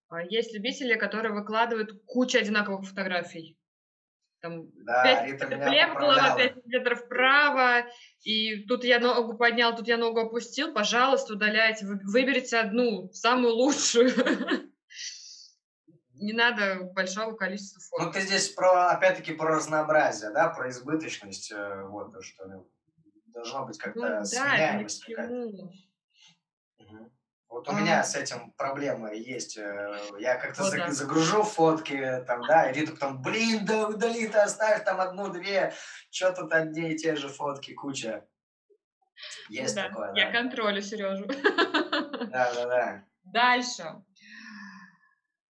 [0.08, 3.56] а, есть любители, которые выкладывают кучу одинаковых фотографий.
[4.40, 7.86] Там да, 5 Рита метров влево, голова 5 метров вправо,
[8.24, 14.10] и тут я ногу поднял, тут я ногу опустил, пожалуйста, удаляйте, выберите одну, самую лучшую.
[16.14, 18.04] Не надо большого количества фото.
[18.04, 22.64] Ну, ты здесь про, опять-таки, про разнообразие, да, про избыточность, э, вот, что
[23.32, 25.72] должна быть как-то ну, сменяемость да, какая-то.
[26.78, 27.12] Угу.
[27.48, 27.80] Вот у а.
[27.80, 29.58] меня с этим проблемы есть.
[29.58, 30.90] Э, я как-то вот, да.
[30.90, 35.74] загружу фотки, там, да, и Рита потом, блин, да удали ты, оставь там одну-две,
[36.10, 38.26] что тут одни и те же фотки, куча.
[39.50, 40.20] Есть да, такое, да.
[40.20, 41.26] Я контролю Сережу.
[41.26, 43.04] Да, да, да.
[43.24, 44.02] Дальше.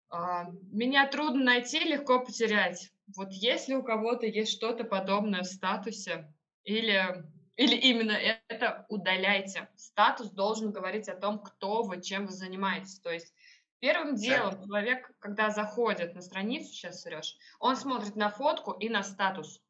[0.10, 2.92] А, меня трудно найти, легко потерять.
[3.16, 7.24] Вот если у кого-то есть что-то подобное в статусе или
[7.60, 8.14] или именно
[8.48, 9.68] это удаляйте.
[9.76, 13.00] Статус должен говорить о том, кто вы, чем вы занимаетесь.
[13.02, 13.34] То есть
[13.80, 19.04] первым делом человек, когда заходит на страницу, сейчас, Сереж, он смотрит на фотку и на
[19.04, 19.62] статус.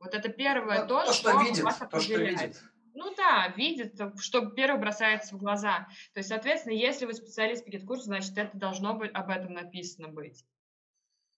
[0.00, 2.60] Вот это первое то, то, что, что видит, вас то, что видит.
[2.94, 5.86] Ну да, видит, что первое бросается в глаза.
[6.14, 9.52] То есть, соответственно, если вы специалист по GetCourse у, значит, это должно быть об этом
[9.52, 10.44] написано быть.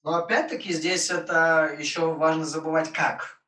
[0.04, 3.39] Но опять-таки здесь это еще важно забывать как.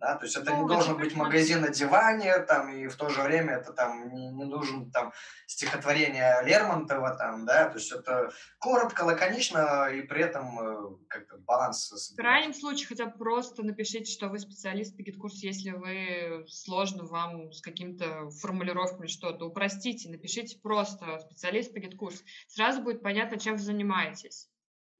[0.00, 0.16] Да?
[0.16, 3.72] То есть это не должен быть магазин одевания, там, и в то же время это
[3.72, 5.12] там не, не нужен там
[5.46, 12.12] стихотворение Лермонтова, там, да, то есть это коротко, лаконично и при этом э, как-то баланс.
[12.12, 16.46] В крайнем случае хотя бы просто напишите, что вы специалист по GetCourse у, если вы
[16.48, 22.24] сложно вам с каким-то формулировками что-то, упростите, напишите просто специалист по GetCourse у.
[22.48, 24.48] Сразу будет понятно, чем вы занимаетесь.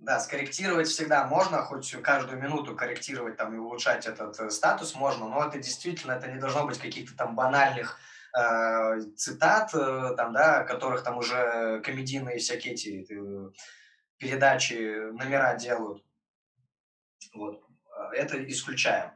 [0.00, 5.28] Да, скорректировать всегда можно, хоть каждую минуту корректировать там и улучшать этот э, статус можно,
[5.28, 7.98] но это действительно, это не должно быть каких-то там банальных
[8.34, 13.50] э, цитат, э, там, да, которых там уже комедийные всякие эти э,
[14.16, 16.02] передачи, номера делают.
[17.34, 17.62] Вот.
[18.14, 19.12] Это исключаем.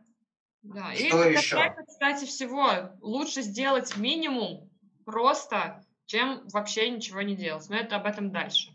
[0.60, 1.56] Да, Что и еще?
[1.56, 4.70] Это, кстати, всего лучше сделать минимум
[5.06, 7.70] просто, чем вообще ничего не делать.
[7.70, 8.70] Но это об этом дальше.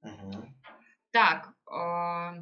[0.00, 0.53] Угу.
[1.14, 2.34] Так, а,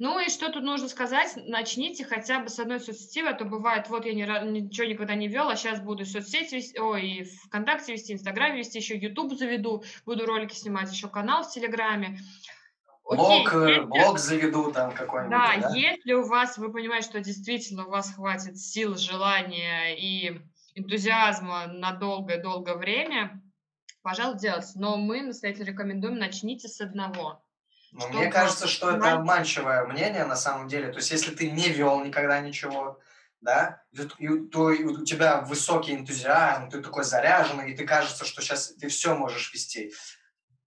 [0.00, 1.34] ну и что тут нужно сказать?
[1.36, 5.28] Начните хотя бы с одной соцсети, а то бывает, вот я ни, ничего никогда не
[5.28, 10.26] вел, а сейчас буду соцсети вести, ой, ВКонтакте вести, Инстаграм вести, еще YouTube заведу, буду
[10.26, 12.18] ролики снимать, еще канал в Телеграме.
[13.04, 15.30] Блог, если, блог заведу там какой-нибудь.
[15.30, 20.40] Да, да, если у вас, вы понимаете, что действительно у вас хватит сил, желания и
[20.74, 23.40] энтузиазма на долгое-долгое время,
[24.02, 24.72] пожалуйста, делайте.
[24.74, 27.44] Но мы настоятельно рекомендуем, начните с одного.
[27.92, 30.90] Ну, мне кажется, что это обманчивое мнение на самом деле.
[30.92, 33.00] То есть, если ты не вел никогда ничего,
[33.40, 33.82] да,
[34.18, 38.74] и, то и у тебя высокий энтузиазм, ты такой заряженный, и ты кажется, что сейчас
[38.74, 39.92] ты все можешь вести.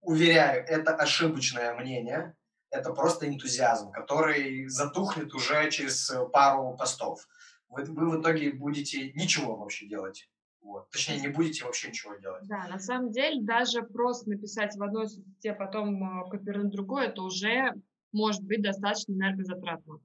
[0.00, 2.36] Уверяю, это ошибочное мнение,
[2.70, 7.26] это просто энтузиазм, который затухнет уже через пару постов.
[7.68, 10.28] Вы, вы в итоге будете ничего вообще делать.
[10.64, 10.90] Вот.
[10.90, 12.42] Точнее, не будете вообще ничего делать.
[12.48, 17.08] Да, на самом деле, даже просто написать в одной соцсети, а потом э, копировать другое,
[17.08, 17.74] это уже
[18.12, 20.00] может быть достаточно энергозатратно.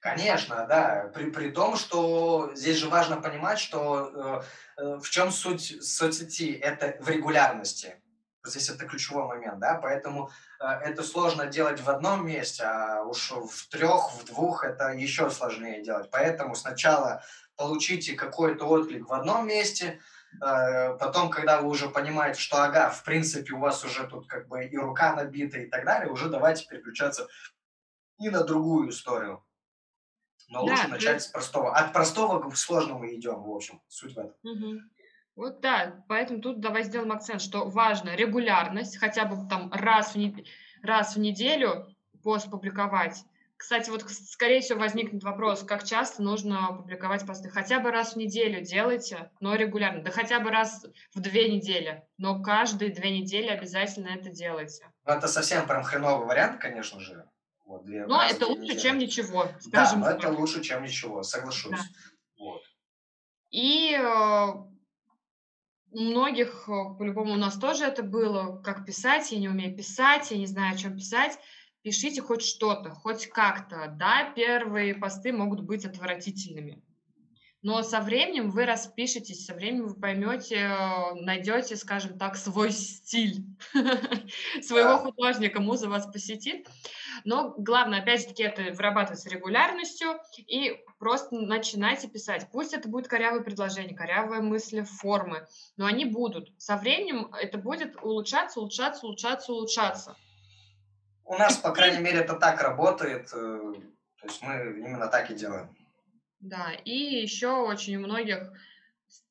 [0.00, 1.10] Конечно, да.
[1.12, 4.44] При, при том, что здесь же важно понимать, что
[4.78, 6.52] э, э в чем суть соцсети?
[6.52, 8.00] Это в регулярности.
[8.44, 10.30] Здесь это ключевой момент, да, поэтому
[10.60, 15.28] э, это сложно делать в одном месте, а уж в трех, в двух это еще
[15.30, 16.08] сложнее делать.
[16.12, 17.24] Поэтому сначала
[17.58, 20.00] получите какой-то отклик в одном месте,
[20.40, 24.48] э, потом, когда вы уже понимаете, что, ага, в принципе, у вас уже тут как
[24.48, 27.28] бы и рука набита и так далее, уже давайте переключаться
[28.18, 29.44] и на другую историю.
[30.48, 31.26] Но да, лучше начать есть...
[31.26, 31.74] с простого.
[31.74, 33.82] От простого к сложному идем, в общем.
[33.88, 34.34] Суть в этом.
[34.42, 34.80] Угу.
[35.36, 40.16] Вот да, поэтому тут давай сделаем акцент, что важно регулярность, хотя бы там раз в,
[40.16, 40.46] не...
[40.82, 41.86] раз в неделю
[42.22, 43.24] пост публиковать.
[43.58, 47.50] Кстати, вот, скорее всего, возникнет вопрос, как часто нужно публиковать посты.
[47.50, 50.00] Хотя бы раз в неделю делайте, но регулярно.
[50.00, 52.04] Да хотя бы раз в две недели.
[52.18, 54.88] Но каждые две недели обязательно это делайте.
[55.04, 57.28] Ну, это совсем прям хреновый вариант, конечно же.
[57.66, 58.78] Вот, две но это лучше, недели.
[58.78, 59.48] чем ничего.
[59.66, 61.72] Да, но это лучше, чем ничего, соглашусь.
[61.72, 61.84] Да.
[62.38, 62.62] Вот.
[63.50, 64.46] И э,
[65.90, 70.30] у многих, э, по-любому, у нас тоже это было, как писать, я не умею писать,
[70.30, 71.38] я не знаю, о чем писать
[71.88, 73.94] пишите хоть что-то, хоть как-то.
[73.98, 76.82] Да, первые посты могут быть отвратительными.
[77.62, 83.42] Но со временем вы распишетесь, со временем вы поймете, э, найдете, скажем так, свой стиль
[84.62, 86.68] своего художника, муза вас посетит.
[87.24, 92.48] Но главное, опять же таки, это вырабатывать с регулярностью и просто начинайте писать.
[92.52, 95.48] Пусть это будет корявые предложения, корявые мысли, формы,
[95.78, 96.52] но они будут.
[96.58, 100.16] Со временем это будет улучшаться, улучшаться, улучшаться, улучшаться.
[101.28, 103.28] У нас, по крайней мере, это так работает.
[103.34, 103.74] Э,
[104.20, 105.68] то есть мы именно так и делаем.
[106.40, 108.50] Да, и еще очень у многих,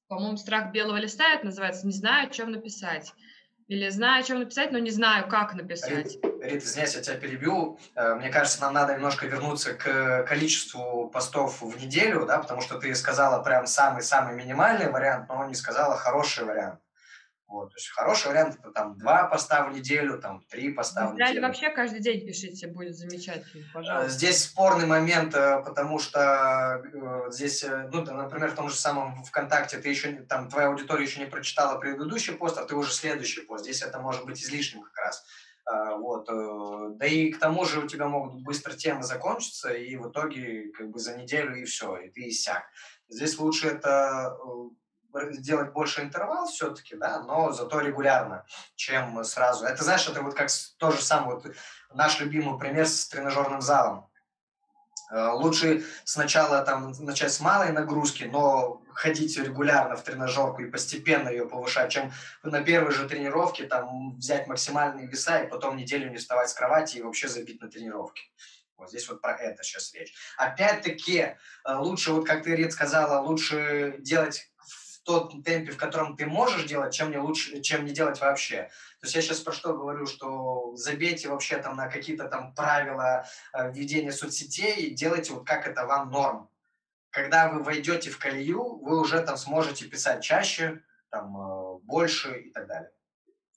[0.07, 3.13] по-моему, страх белого листа это называется, не знаю, о чем написать.
[3.67, 5.89] Или знаю, о чем написать, но не знаю, как написать.
[5.89, 7.79] Рит, Рит извиняюсь, я тебя перебью.
[7.95, 12.77] Э, мне кажется, нам надо немножко вернуться к количеству постов в неделю, да, потому что
[12.77, 16.79] ты сказала прям самый-самый минимальный вариант, но не сказала хороший вариант.
[17.47, 21.13] Вот, то есть хороший вариант это там два поста в неделю, там три поста в
[21.13, 21.41] неделю.
[21.41, 24.09] вообще каждый день пишите, будет замечательно, э, пожалуйста.
[24.09, 29.77] Здесь спорный момент, э, потому что э, здесь, ну, например, в том же самом ВКонтакте
[29.77, 33.63] ты еще, там, твоя аудитория еще не прочитала предыдущий пост, а ты уже следующий пост.
[33.63, 35.25] Здесь это может быть излишним как раз.
[35.99, 36.27] Вот.
[36.97, 40.89] Да и к тому же у тебя могут быстро темы закончиться, и в итоге как
[40.89, 42.63] бы за неделю и все, и ты иссяк.
[43.09, 44.37] Здесь лучше это
[45.31, 49.65] сделать больше интервал все-таки, да, но зато регулярно, чем сразу.
[49.65, 51.55] Это, знаешь, это вот как то же самое, вот
[51.93, 54.09] наш любимый пример с тренажерным залом.
[55.09, 61.29] Э, лучше сначала там начать с малой нагрузки, но ходить регулярно в тренажерку и постепенно
[61.29, 62.11] ее повышать, чем
[62.43, 66.97] на первой же тренировке там взять максимальные веса и потом неделю не вставать с кровати
[66.97, 68.23] и вообще забить на тренировке.
[68.75, 70.13] Вот здесь вот про это сейчас речь.
[70.37, 71.35] Опять-таки, э,
[71.75, 74.51] лучше, вот как ты, Рит, сказала, лучше делать
[75.07, 78.69] тот темпе, в котором ты можешь делать, чем не лучше, чем не делать вообще.
[78.99, 83.25] То есть я сейчас про что говорю, что забейте вообще там на какие-то там правила
[83.53, 86.49] э, ведения соцсетей и делайте вот как это вам норм.
[87.09, 92.51] Когда вы войдете в колею, вы уже там сможете писать чаще, там э, больше и
[92.51, 92.91] так далее.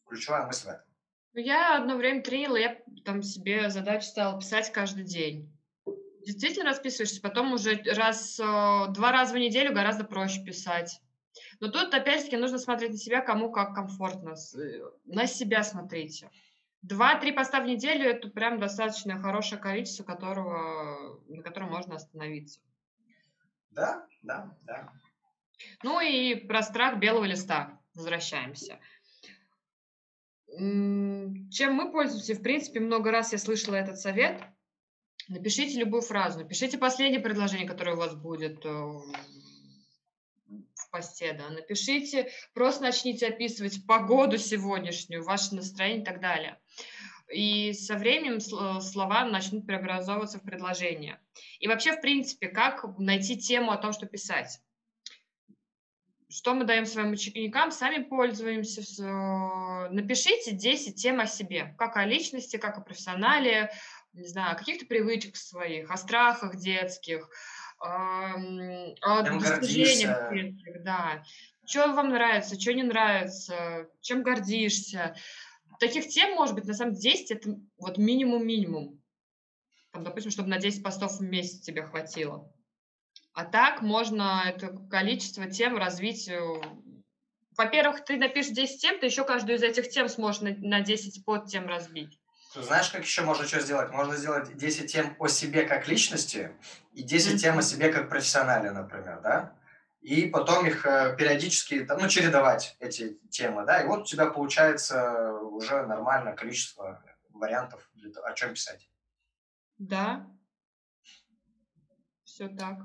[0.08, 0.84] Ключевая мысль в этом.
[1.32, 5.52] Ну, я одно время тренила, я там себе задачу стала писать каждый день.
[6.24, 11.00] Действительно расписываешься, потом уже раз, э, два раза в неделю гораздо проще писать.
[11.60, 14.34] Но тут, опять-таки, нужно смотреть на себя, кому как комфортно.
[14.56, 16.30] Э, на себя смотрите.
[16.82, 22.60] Два-три поста в неделю– это прям достаточно хорошее количество, которого, на котором можно остановиться.
[23.70, 24.92] Да, да, да.
[25.82, 27.78] Ну и про страх белого листа.
[27.94, 28.78] Возвращаемся.
[30.56, 32.34] Чем мы пользуемся?
[32.34, 34.42] В принципе, много раз я слышала этот совет.
[35.28, 38.64] Напишите любую фразу, напишите последнее предложение, которое у вас будет
[40.90, 46.58] э, посте, да, напишите, просто начните описывать погоду сегодняшнюю, ваше настроение и так далее.
[47.32, 51.20] И со временем слова начнут преобразовываться в предложения.
[51.60, 54.60] И вообще, в принципе, как найти тему о том, что писать?
[56.28, 57.70] Что мы даем своим ученикам?
[57.70, 58.82] Сами пользуемся.
[59.90, 63.72] Напишите 10 тем о себе, как о личности, как о профессионале,
[64.12, 67.28] не знаю, о каких-то привычках своих, о страхах детских,
[67.80, 71.22] о достижениях, да.
[71.66, 75.14] Что вам нравится, что не нравится, чем гордишься.
[75.78, 79.00] Таких тем, может быть, на самом деле 10 это вот минимум-минимум.
[79.92, 82.52] Там, допустим, чтобы на 10 постов в месяц тебе хватило.
[83.32, 86.28] А так можно это количество тем развить.
[86.28, 86.40] Э,
[87.56, 91.24] во-первых, ты напишешь 10 тем, ты еще каждую из этих тем сможешь на, на 10
[91.24, 92.19] подтем разбить.
[92.52, 93.90] Знаешь, как еще можно что сделать?
[93.92, 96.50] Можно сделать 10 тем о себе как личности
[96.92, 97.38] и 10 mm-hmm.
[97.38, 99.54] тем о себе как профессионале, например, да?
[100.00, 103.82] И потом их э, периодически, ну, чередовать эти темы, да?
[103.82, 107.88] И вот у тебя получается уже нормальное количество вариантов,
[108.24, 108.90] о чем писать.
[109.78, 110.26] Да,
[112.24, 112.78] все так.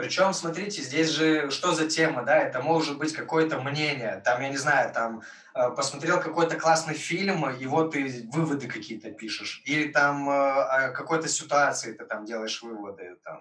[0.00, 2.38] Причем, смотрите, здесь же что за тема, да?
[2.38, 5.22] Это может быть какое-то мнение, там, я не знаю, там
[5.52, 9.62] Э, посмотрел какой-то классный фильм, и вот ты выводы какие-то пишешь.
[9.64, 13.16] Или там э, о какой-то ситуации ты там делаешь выводы.
[13.24, 13.40] Там,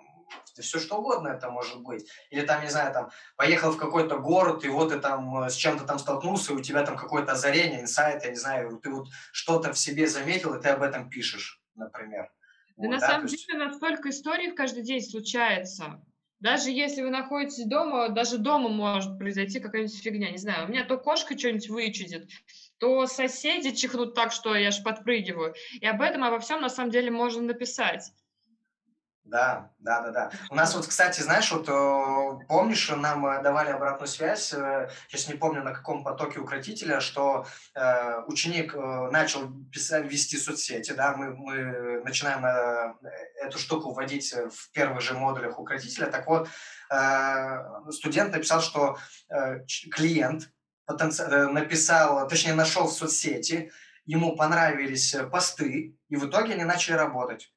[0.59, 2.09] все что угодно это может быть.
[2.31, 5.55] Или там, не знаю, там, поехал в какой-то город, и вот ты там э, с
[5.55, 9.07] чем-то там столкнулся, и у тебя там какое-то озарение, инсайт, я не знаю, ты вот
[9.31, 12.31] что-то в себе заметил, и ты об этом пишешь, например.
[12.75, 13.53] Да вот, на да, самом деле есть...
[13.53, 16.01] настолько историй в каждый день случается.
[16.39, 20.31] Даже если вы находитесь дома, даже дома может произойти какая-нибудь фигня.
[20.31, 22.29] Не знаю, у меня то кошка что-нибудь вычудит,
[22.79, 25.53] то соседи чихнут так, что я аж подпрыгиваю.
[25.81, 28.11] И об этом, обо всем на самом деле можно написать.
[29.29, 30.31] Да, да, да, да.
[30.49, 35.27] У нас вот, кстати, знаешь, вот э, помнишь, нам э, давали обратную связь, э, сейчас
[35.27, 41.15] не помню на каком потоке укротителя, что э, ученик э, начал писать, вести соцсети, да,
[41.15, 42.95] мы, мы начинаем э,
[43.45, 46.07] эту штуку вводить в первых же модулях укротителя.
[46.07, 46.49] Так вот,
[47.91, 48.97] студент написал, что
[49.91, 50.49] клиент
[50.85, 51.25] потенци...
[51.27, 53.71] написал, точнее, нашел в соцсети,
[54.05, 57.51] ему понравились посты, и в итоге они начали работать.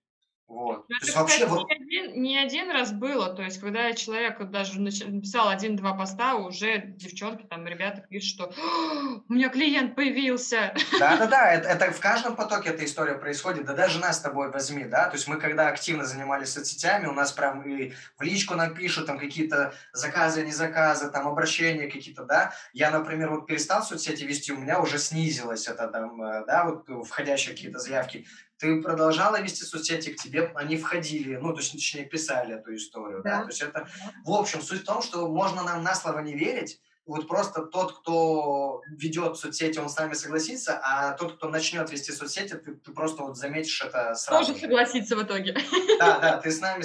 [0.53, 0.85] Вот.
[0.87, 1.67] Ну, то есть вообще вот...
[1.67, 6.83] не, один, не один раз было, то есть когда человек даже написал один-два поста, уже
[6.89, 10.75] девчонки, там, ребята пишут, что у меня клиент появился.
[10.99, 14.85] Да-да-да, это, это в каждом потоке эта история происходит, да даже нас с тобой возьми,
[14.85, 18.75] да, то есть мы когда активно занимались соцсетями, у нас прям и в личку нам
[18.75, 24.25] пишут там какие-то заказы, не заказы, там обращения какие-то, да, я, например, вот перестал соцсети
[24.25, 28.27] вести, у меня уже снизилось это там, э, да, вот входящие какие-то заявки,
[28.63, 33.21] ты продолжала вести соцсети, к тебе они входили, ну, то есть, точнее, писали эту историю,
[33.25, 33.39] да.
[33.39, 33.43] да?
[33.43, 33.89] То есть это,
[34.25, 37.99] в общем, суть в том, что можно нам на слово не верить, вот просто тот,
[37.99, 42.93] кто ведет соцсети, он с нами согласится, а тот, кто начнет вести соцсети, ты, ты
[42.93, 44.47] просто вот заметишь это сразу.
[44.47, 45.57] Тоже согласится в итоге.
[45.99, 46.85] Да, да, ты с нами...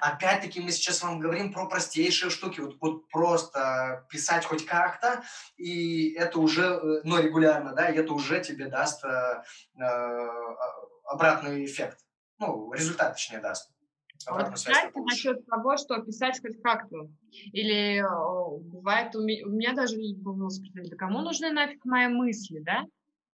[0.00, 2.60] Опять-таки мы сейчас вам говорим про простейшие штуки.
[2.60, 5.22] Вот, вот просто писать хоть как-то,
[5.56, 9.42] и это уже, э, ну, регулярно, да, и это уже тебе даст э,
[9.80, 10.28] э
[11.04, 11.98] обратный эффект.
[12.38, 13.70] Ну, результат, точнее, даст.
[14.26, 17.08] Вот, кстати, насчет того, что писать хоть как-то.
[17.52, 18.02] Или
[18.60, 22.84] бывает, у меня, у меня даже было да кому нужны нафиг мои мысли, да?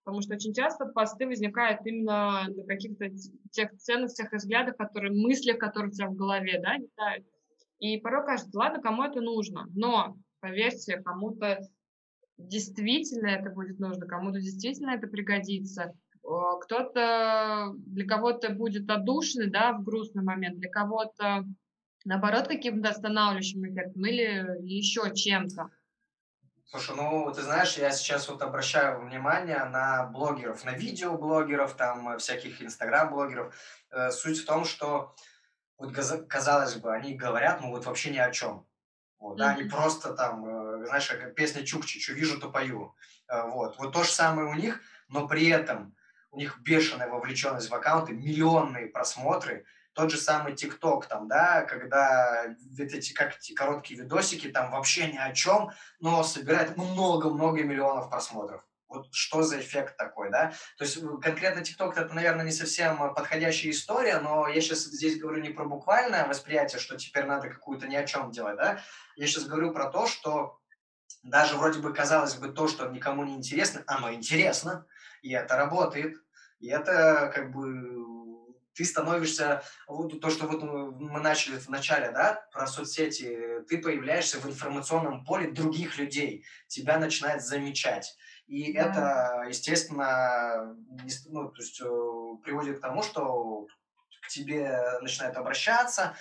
[0.03, 3.09] Потому что очень часто посты возникают именно на каких-то
[3.51, 7.25] тех ценностях и взглядах, которые, мыслях, которые у тебя в голове, да, летают.
[7.79, 11.59] И порой кажется, ладно, кому это нужно, но, поверьте, кому-то
[12.37, 15.93] действительно это будет нужно, кому-то действительно это пригодится,
[16.23, 21.45] кто-то, для кого-то будет отдушный, да, в грустный момент, для кого-то,
[22.05, 25.69] наоборот, каким-то останавливающим эффектом или еще чем-то.
[26.71, 32.61] Слушай, ну, ты знаешь, я сейчас вот обращаю внимание на блогеров, на видеоблогеров, там, всяких
[32.61, 33.53] инстаграм-блогеров.
[33.91, 35.13] Э, суть в том, что,
[35.77, 35.93] вот,
[36.29, 38.65] казалось бы, они говорят, ну, вот вообще ни о чем.
[39.19, 39.37] Вот, mm-hmm.
[39.37, 42.95] да, они просто там, э, знаешь, как песня Чукчи, что вижу, то пою.
[43.27, 45.93] Э, вот, вот то же самое у них, но при этом
[46.31, 52.45] у них бешеная вовлеченность в аккаунты, миллионные просмотры, тот же самый ТикТок, там, да, когда
[52.47, 58.09] вот эти, как эти короткие видосики, там вообще ни о чем, но собирает много-много миллионов
[58.09, 58.65] просмотров.
[58.87, 60.53] Вот что за эффект такой, да?
[60.77, 65.41] То есть конкретно ТикТок это, наверное, не совсем подходящая история, но я сейчас здесь говорю
[65.41, 68.81] не про буквальное восприятие, что теперь надо какую-то ни о чем делать, да?
[69.15, 70.59] Я сейчас говорю про то, что
[71.23, 74.85] даже вроде бы казалось бы то, что никому не интересно, оно интересно,
[75.21, 76.17] и это работает.
[76.59, 78.01] И это как бы
[78.73, 84.39] ты становишься, вот то, что вот мы начали в начале, да, про соцсети, ты появляешься
[84.39, 88.15] в информационном поле других людей, тебя начинают замечать.
[88.47, 88.79] И да.
[88.81, 90.75] это, естественно,
[91.27, 91.85] ну, то есть, э,
[92.43, 93.67] приводит к тому, что
[94.21, 96.15] к тебе начинают обращаться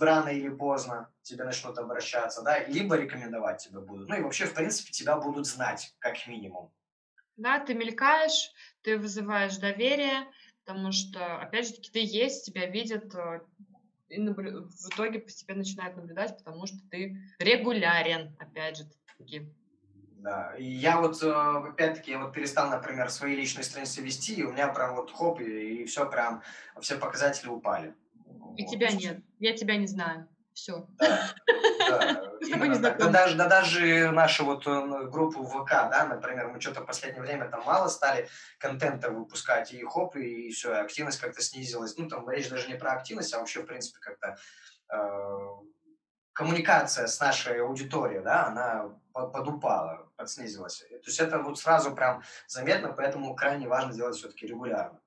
[0.00, 4.08] рано или поздно, тебе начнут обращаться, да, либо рекомендовать тебя будут.
[4.08, 6.72] Ну и вообще, в принципе, тебя будут знать, как минимум.
[7.40, 10.26] Да, ты мелькаешь, ты вызываешь доверие,
[10.62, 13.40] потому что, опять же таки, ты есть, тебя видят, э,
[14.10, 14.68] и наблю...
[14.68, 18.84] в итоге по тебе начинают наблюдать, потому что ты регулярен, опять же
[19.16, 19.50] таки.
[20.18, 24.42] Да, и я вот, э, опять-таки, я вот перестал, например, свои личные страницы вести, и
[24.42, 26.42] у меня прям вот хоп, и, и все прям,
[26.82, 27.94] все показатели упали.
[28.58, 28.70] И вот.
[28.70, 30.28] тебя нет, я тебя не знаю
[30.60, 30.86] все.
[30.98, 31.34] Да,
[31.88, 32.22] да,
[32.98, 37.22] да, даже, да даже нашу вот э, группу ВК, да, например, мы что-то в последнее
[37.22, 41.96] время там мало стали контента выпускать, и хоп, и все, активность как-то снизилась.
[41.96, 44.36] Ну, там речь даже не про активность, а вообще, в принципе, как-то
[44.92, 45.48] э,
[46.34, 50.80] коммуникация с нашей аудиторией, да, она подупала, подснизилась.
[50.80, 55.00] То есть это вот сразу прям заметно, поэтому крайне важно делать все-таки регулярно.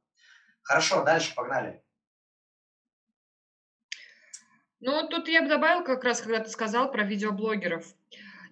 [0.63, 1.82] Хорошо, дальше погнали.
[4.85, 7.85] Ну, тут я бы добавила как раз, когда ты сказал про видеоблогеров.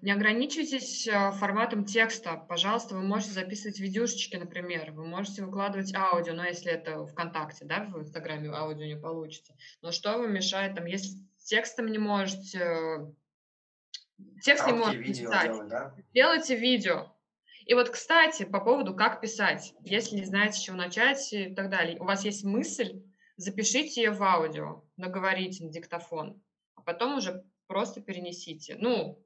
[0.01, 2.37] Не ограничивайтесь э, форматом текста.
[2.47, 4.93] Пожалуйста, вы можете записывать видюшечки, например.
[4.93, 9.53] Вы можете выкладывать аудио, но если это ВКонтакте, да, в Инстаграме аудио не получится.
[9.81, 13.11] Но что вам мешает, там, если текстом не можете, э,
[14.41, 15.95] текст не можете писать, делать, да?
[16.13, 17.13] делайте видео.
[17.65, 19.73] И вот, кстати, по поводу как писать.
[19.83, 21.99] Если не знаете, с чего начать и так далее.
[21.99, 23.03] У вас есть мысль,
[23.37, 26.41] запишите ее в аудио, наговорите на диктофон,
[26.75, 28.75] а потом уже просто перенесите.
[28.79, 29.23] Ну,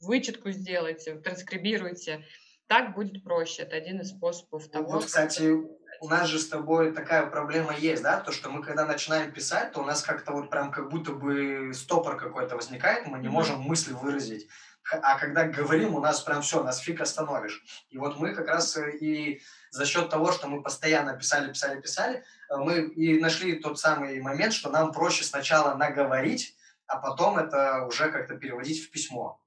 [0.00, 2.24] вычетку сделайте, транскрибируйте.
[2.66, 3.62] Так будет проще.
[3.62, 4.92] Это один из способов того.
[4.92, 5.52] Вот, кстати,
[6.00, 9.72] у нас же с тобой такая проблема есть, да, то, что мы когда начинаем писать,
[9.72, 13.30] то у нас как-то вот прям как будто бы стопор какой-то возникает, мы не mm-hmm.
[13.30, 14.48] можем мысли выразить.
[14.90, 17.62] А когда говорим, у нас прям все, нас фиг остановишь.
[17.90, 22.24] И вот мы как раз и за счет того, что мы постоянно писали, писали, писали,
[22.50, 26.56] э, мы и нашли тот самый момент, что нам проще сначала наговорить,
[26.86, 29.41] а потом это уже как-то переводить в письмо.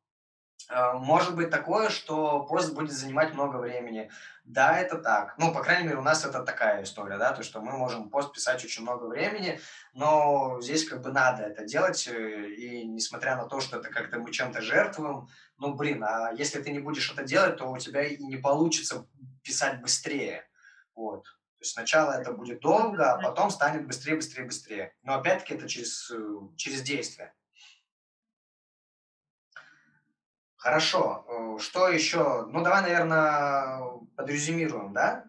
[0.69, 4.09] Э, может быть такое, что пост будет занимать много времени.
[4.43, 5.35] Да, это так.
[5.37, 8.31] Ну, по крайней мере, у нас это такая история, да, то, что мы можем пост
[8.31, 9.59] писать очень много времени,
[9.93, 14.19] но здесь как бы надо это делать, э, и несмотря на то, что это как-то
[14.19, 18.03] мы чем-то жертвуем, ну, блин, а если ты не будешь это делать, то у тебя
[18.03, 19.07] и не получится
[19.43, 20.47] писать быстрее.
[20.95, 21.23] Вот.
[21.23, 24.93] То есть сначала это будет долго, а потом станет быстрее, быстрее, быстрее.
[25.03, 26.17] Но опять-таки это через, э,
[26.55, 27.33] через действие.
[30.65, 31.23] Хорошо.
[31.27, 32.47] Э, что еще?
[32.51, 33.83] Ну, давай, наверное,
[34.15, 35.25] подрезюмируем, да?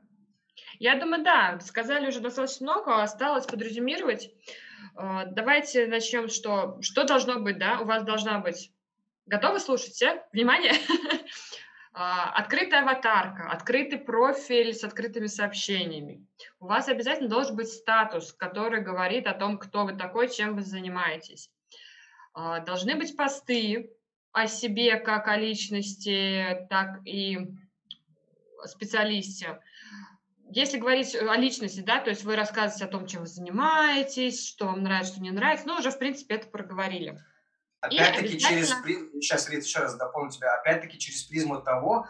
[0.78, 1.60] Я думаю, да.
[1.60, 4.30] Сказали уже достаточно много, осталось подрезюмировать.
[4.96, 7.80] Э, давайте начнем, что, что должно быть, да?
[7.80, 8.72] У вас должна быть...
[9.26, 10.24] Готовы слушать все?
[10.32, 10.72] Внимание!
[11.92, 16.26] А, открытая аватарка, открытый профиль с открытыми сообщениями.
[16.60, 20.62] У вас обязательно должен быть статус, который говорит о том, кто вы такой, чем вы
[20.62, 21.50] занимаетесь.
[22.32, 23.95] А, должны быть посты,
[24.36, 27.38] о себе как о личности, так и
[28.66, 29.62] специалисте.
[30.50, 34.66] Если говорить о личности, да, то есть вы рассказываете о том, чем вы занимаетесь, что
[34.66, 37.18] вам нравится, что не нравится, ну, уже, в принципе, это проговорили.
[37.80, 38.48] Опять-таки обязательно...
[38.50, 42.06] через призму, сейчас, Рит, еще раз дополню тебя, опять-таки через призму того,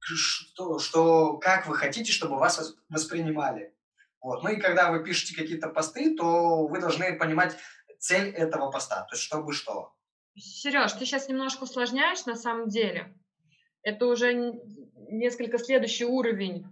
[0.00, 3.72] что, что как вы хотите, чтобы вас воспринимали.
[4.20, 4.42] Вот.
[4.42, 7.56] Ну и когда вы пишете какие-то посты, то вы должны понимать
[8.00, 9.94] цель этого поста, то есть чтобы что.
[10.36, 13.14] Сереж, ты сейчас немножко усложняешь на самом деле.
[13.82, 14.60] Это уже
[15.08, 16.66] несколько следующий уровень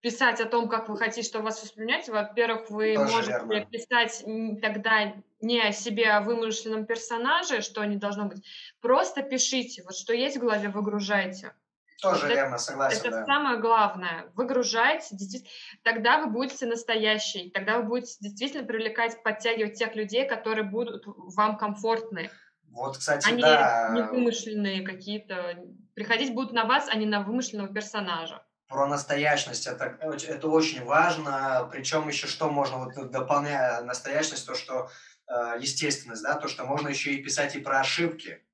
[0.00, 2.08] писать о том, как вы хотите, чтобы вас воспринимать.
[2.08, 3.66] Во-первых, вы Тоже можете верно.
[3.66, 4.24] писать
[4.62, 8.44] тогда не о себе, а о вымышленном персонаже, что не должно быть.
[8.80, 9.82] Просто пишите.
[9.82, 11.52] Вот что есть в голове, выгружайте.
[12.00, 13.00] Тоже вот верно, это, согласен.
[13.00, 13.26] Это да.
[13.26, 14.30] самое главное.
[14.36, 15.50] Выгружайте, действительно.
[15.82, 17.50] Тогда вы будете настоящий.
[17.50, 22.30] Тогда вы будете действительно привлекать, подтягивать тех людей, которые будут вам комфортны.
[22.70, 23.90] Вот, кстати, они да.
[23.92, 25.64] не вымышленные какие-то.
[25.94, 28.42] Приходить будут на вас, а не на вымышленного персонажа.
[28.68, 31.68] Про настоящность это, это очень важно.
[31.72, 34.90] Причем еще что можно, вот дополняя настоящность, то, что
[35.26, 38.44] э, естественность, да, то, что можно еще и писать и про ошибки.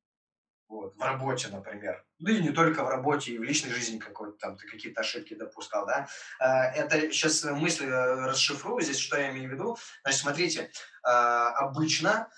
[0.69, 2.05] Вот, в работе, например.
[2.19, 5.35] Ну и не только в работе, и в личной жизни какой-то там ты какие-то ошибки
[5.35, 6.09] допускал, да.
[6.41, 9.77] Э, это сейчас мысли э, расшифрую здесь, что я имею в виду.
[10.03, 12.29] Значит, смотрите, э, обычно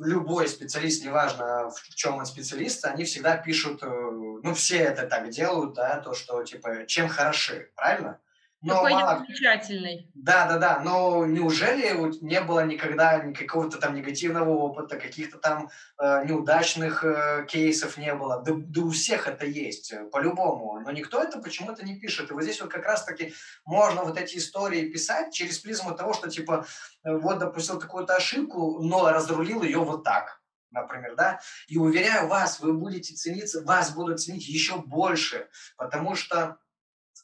[0.00, 5.30] любой специалист, неважно в чем он специалист, они всегда пишут, э, ну все это так
[5.30, 8.20] делают, да, то, что типа чем хороши, правильно?
[8.60, 9.18] Но Какой мало...
[9.18, 10.10] замечательный.
[10.14, 10.80] Да, да, да.
[10.80, 17.46] Но неужели вот не было никогда никакого-то там негативного опыта, каких-то там э, неудачных э,
[17.48, 18.42] кейсов не было?
[18.42, 20.80] Да, да у всех это есть, э, по-любому.
[20.80, 22.30] Но никто это почему-то не пишет.
[22.30, 23.32] И вот здесь вот как раз-таки
[23.64, 26.66] можно вот эти истории писать через призму того, что типа
[27.04, 30.40] э, вот допустил какую-то ошибку, но разрулил ее вот так
[30.70, 35.48] например, да, и уверяю вас, вы будете цениться, вас будут ценить еще больше,
[35.78, 36.58] потому что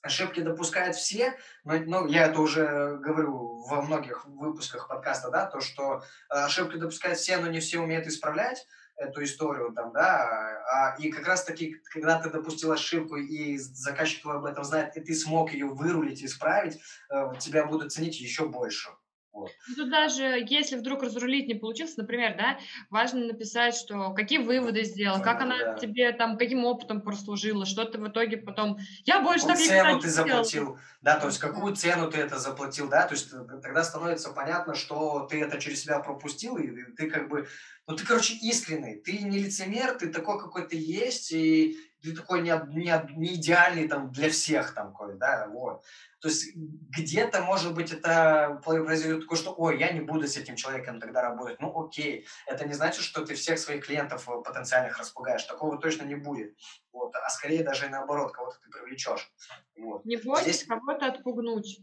[0.05, 1.35] ошибки допускают все,
[1.65, 6.77] но ну, я это уже говорю во многих выпусках подкаста, да, то, что э, ошибки
[6.77, 11.45] допускают все, но не все умеют исправлять эту историю там, да, а, и как раз
[11.45, 16.23] таки, когда ты допустил ошибку и заказчик об этом знает, и ты смог ее вырулить,
[16.23, 16.79] исправить,
[17.11, 18.91] э, тебя будут ценить еще больше.
[19.35, 19.51] Вот.
[19.69, 22.57] Ну, тут даже если вдруг разрулить не получилось, например, да,
[22.89, 25.75] важно написать, что какие выводы сделал, как она да.
[25.75, 28.79] тебе там, каким опытом прослужила, что ты в итоге потом...
[29.05, 32.89] Я больше какую так цену ты заплатил, да, то есть какую цену ты это заплатил,
[32.89, 37.11] да, то есть э, тогда становится понятно, что ты это через себя пропустил, и ты
[37.11, 37.49] как бы,
[37.89, 42.43] ну ты, короче, искренний, ты не лицемер, ты такой, какой ты есть, и ты такой
[42.43, 45.83] не, не, не идеальный там для всех там какой, да, вот.
[46.21, 50.57] То есть где-то, может быть, это произойдет такое, что, ой, я не буду с этим
[50.57, 51.61] человеком тогда работать.
[51.61, 52.27] Ну, окей.
[52.47, 55.45] Это не значит, что ты всех своих клиентов э, потенциальных распугаешь.
[55.45, 56.57] Такого точно не будет.
[56.93, 57.15] Вот.
[57.15, 59.31] А скорее даже наоборот, кого-то ты привлечешь.
[59.77, 60.07] Вот.
[60.07, 60.65] Не бойся Здесь...
[60.65, 61.81] кого-то отпугнуть.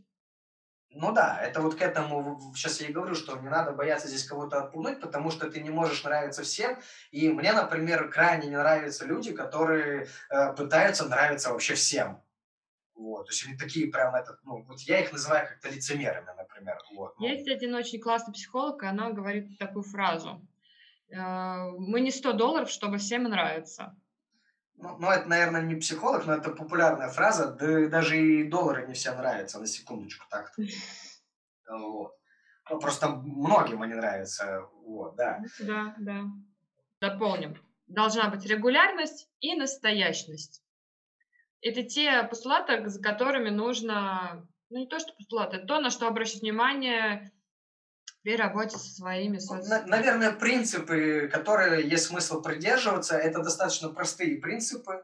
[0.93, 4.25] Ну да, это вот к этому сейчас я и говорю, что не надо бояться здесь
[4.25, 6.79] кого-то отпугнуть, потому что ты не можешь нравиться всем.
[7.11, 12.21] И мне, например, крайне не нравятся люди, которые э, пытаются нравиться вообще всем.
[12.93, 16.77] Вот, то есть они такие прям этот, ну, вот я их называю как-то лицемерами, например.
[16.93, 17.25] Вот, ну.
[17.25, 20.45] Есть один очень классный психолог, и она говорит такую фразу.
[21.09, 23.95] «Э, Мы не 100 долларов, чтобы всем нравиться.
[24.81, 27.51] Ну, ну, это, наверное, не психолог, но это популярная фраза.
[27.51, 30.53] Да даже и доллары не всем нравятся, на секундочку так.
[31.69, 32.17] Вот.
[32.69, 34.67] Ну, просто многим они нравятся.
[34.83, 35.41] Вот, да.
[35.59, 36.23] Да, да.
[36.99, 37.55] Дополним.
[37.87, 40.61] Должна быть регулярность и настоящность.
[41.61, 46.07] Это те постулаты, за которыми нужно, ну не то что постулаты, это то, на что
[46.07, 47.31] обращать внимание
[48.23, 49.89] при работе со своими соцсетями?
[49.89, 55.03] Наверное, принципы, которые есть смысл придерживаться, это достаточно простые принципы,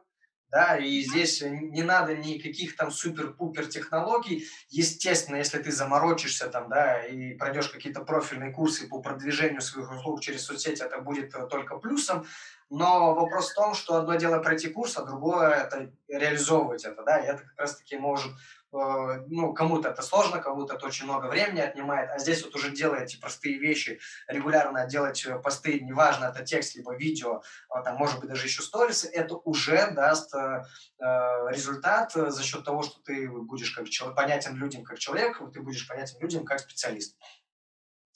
[0.49, 4.47] да, и здесь не надо никаких там супер-пупер технологий.
[4.69, 10.21] Естественно, если ты заморочишься там, да, и пройдешь какие-то профильные курсы по продвижению своих услуг
[10.21, 12.25] через соцсети, это будет только плюсом.
[12.69, 17.17] Но вопрос в том, что одно дело пройти курс, а другое это реализовывать это, да,
[17.17, 21.61] и это как раз-таки может Э, ну, кому-то это сложно, кому-то это очень много времени
[21.61, 26.75] отнимает, а здесь вот уже делаете простые вещи, регулярно делать э, посты, неважно, это текст,
[26.75, 30.63] либо видео, а там, может быть, даже еще сторисы, это уже даст э,
[30.99, 35.87] результат за счет того, что ты будешь как человек, понятен людям как человек, ты будешь
[35.87, 37.17] понятен людям как специалист.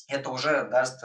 [0.10, 1.02] Это уже даст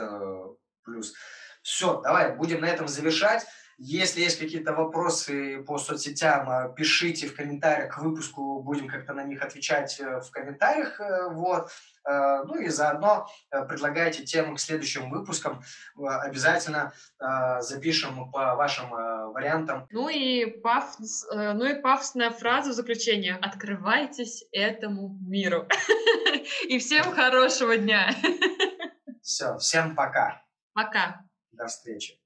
[0.83, 1.13] плюс.
[1.61, 3.45] Все, давай, будем на этом завершать.
[3.79, 9.23] Если есть какие-то вопросы по соцсетям, э, пишите в комментариях к выпуску, будем как-то на
[9.23, 10.99] них отвечать э, в комментариях.
[10.99, 11.69] Э, вот.
[12.09, 15.61] Ну и заодно предлагайте темы к следующим выпускам.
[15.97, 16.93] Обязательно
[17.59, 19.85] запишем по вашим вариантам.
[19.91, 23.35] Ну и, пафос, ну и пафосная фраза в заключение.
[23.35, 25.67] Открывайтесь этому миру.
[26.69, 28.15] И всем хорошего дня.
[29.21, 30.41] Все, всем пока.
[30.73, 31.25] Пока.
[31.51, 32.17] До встречи.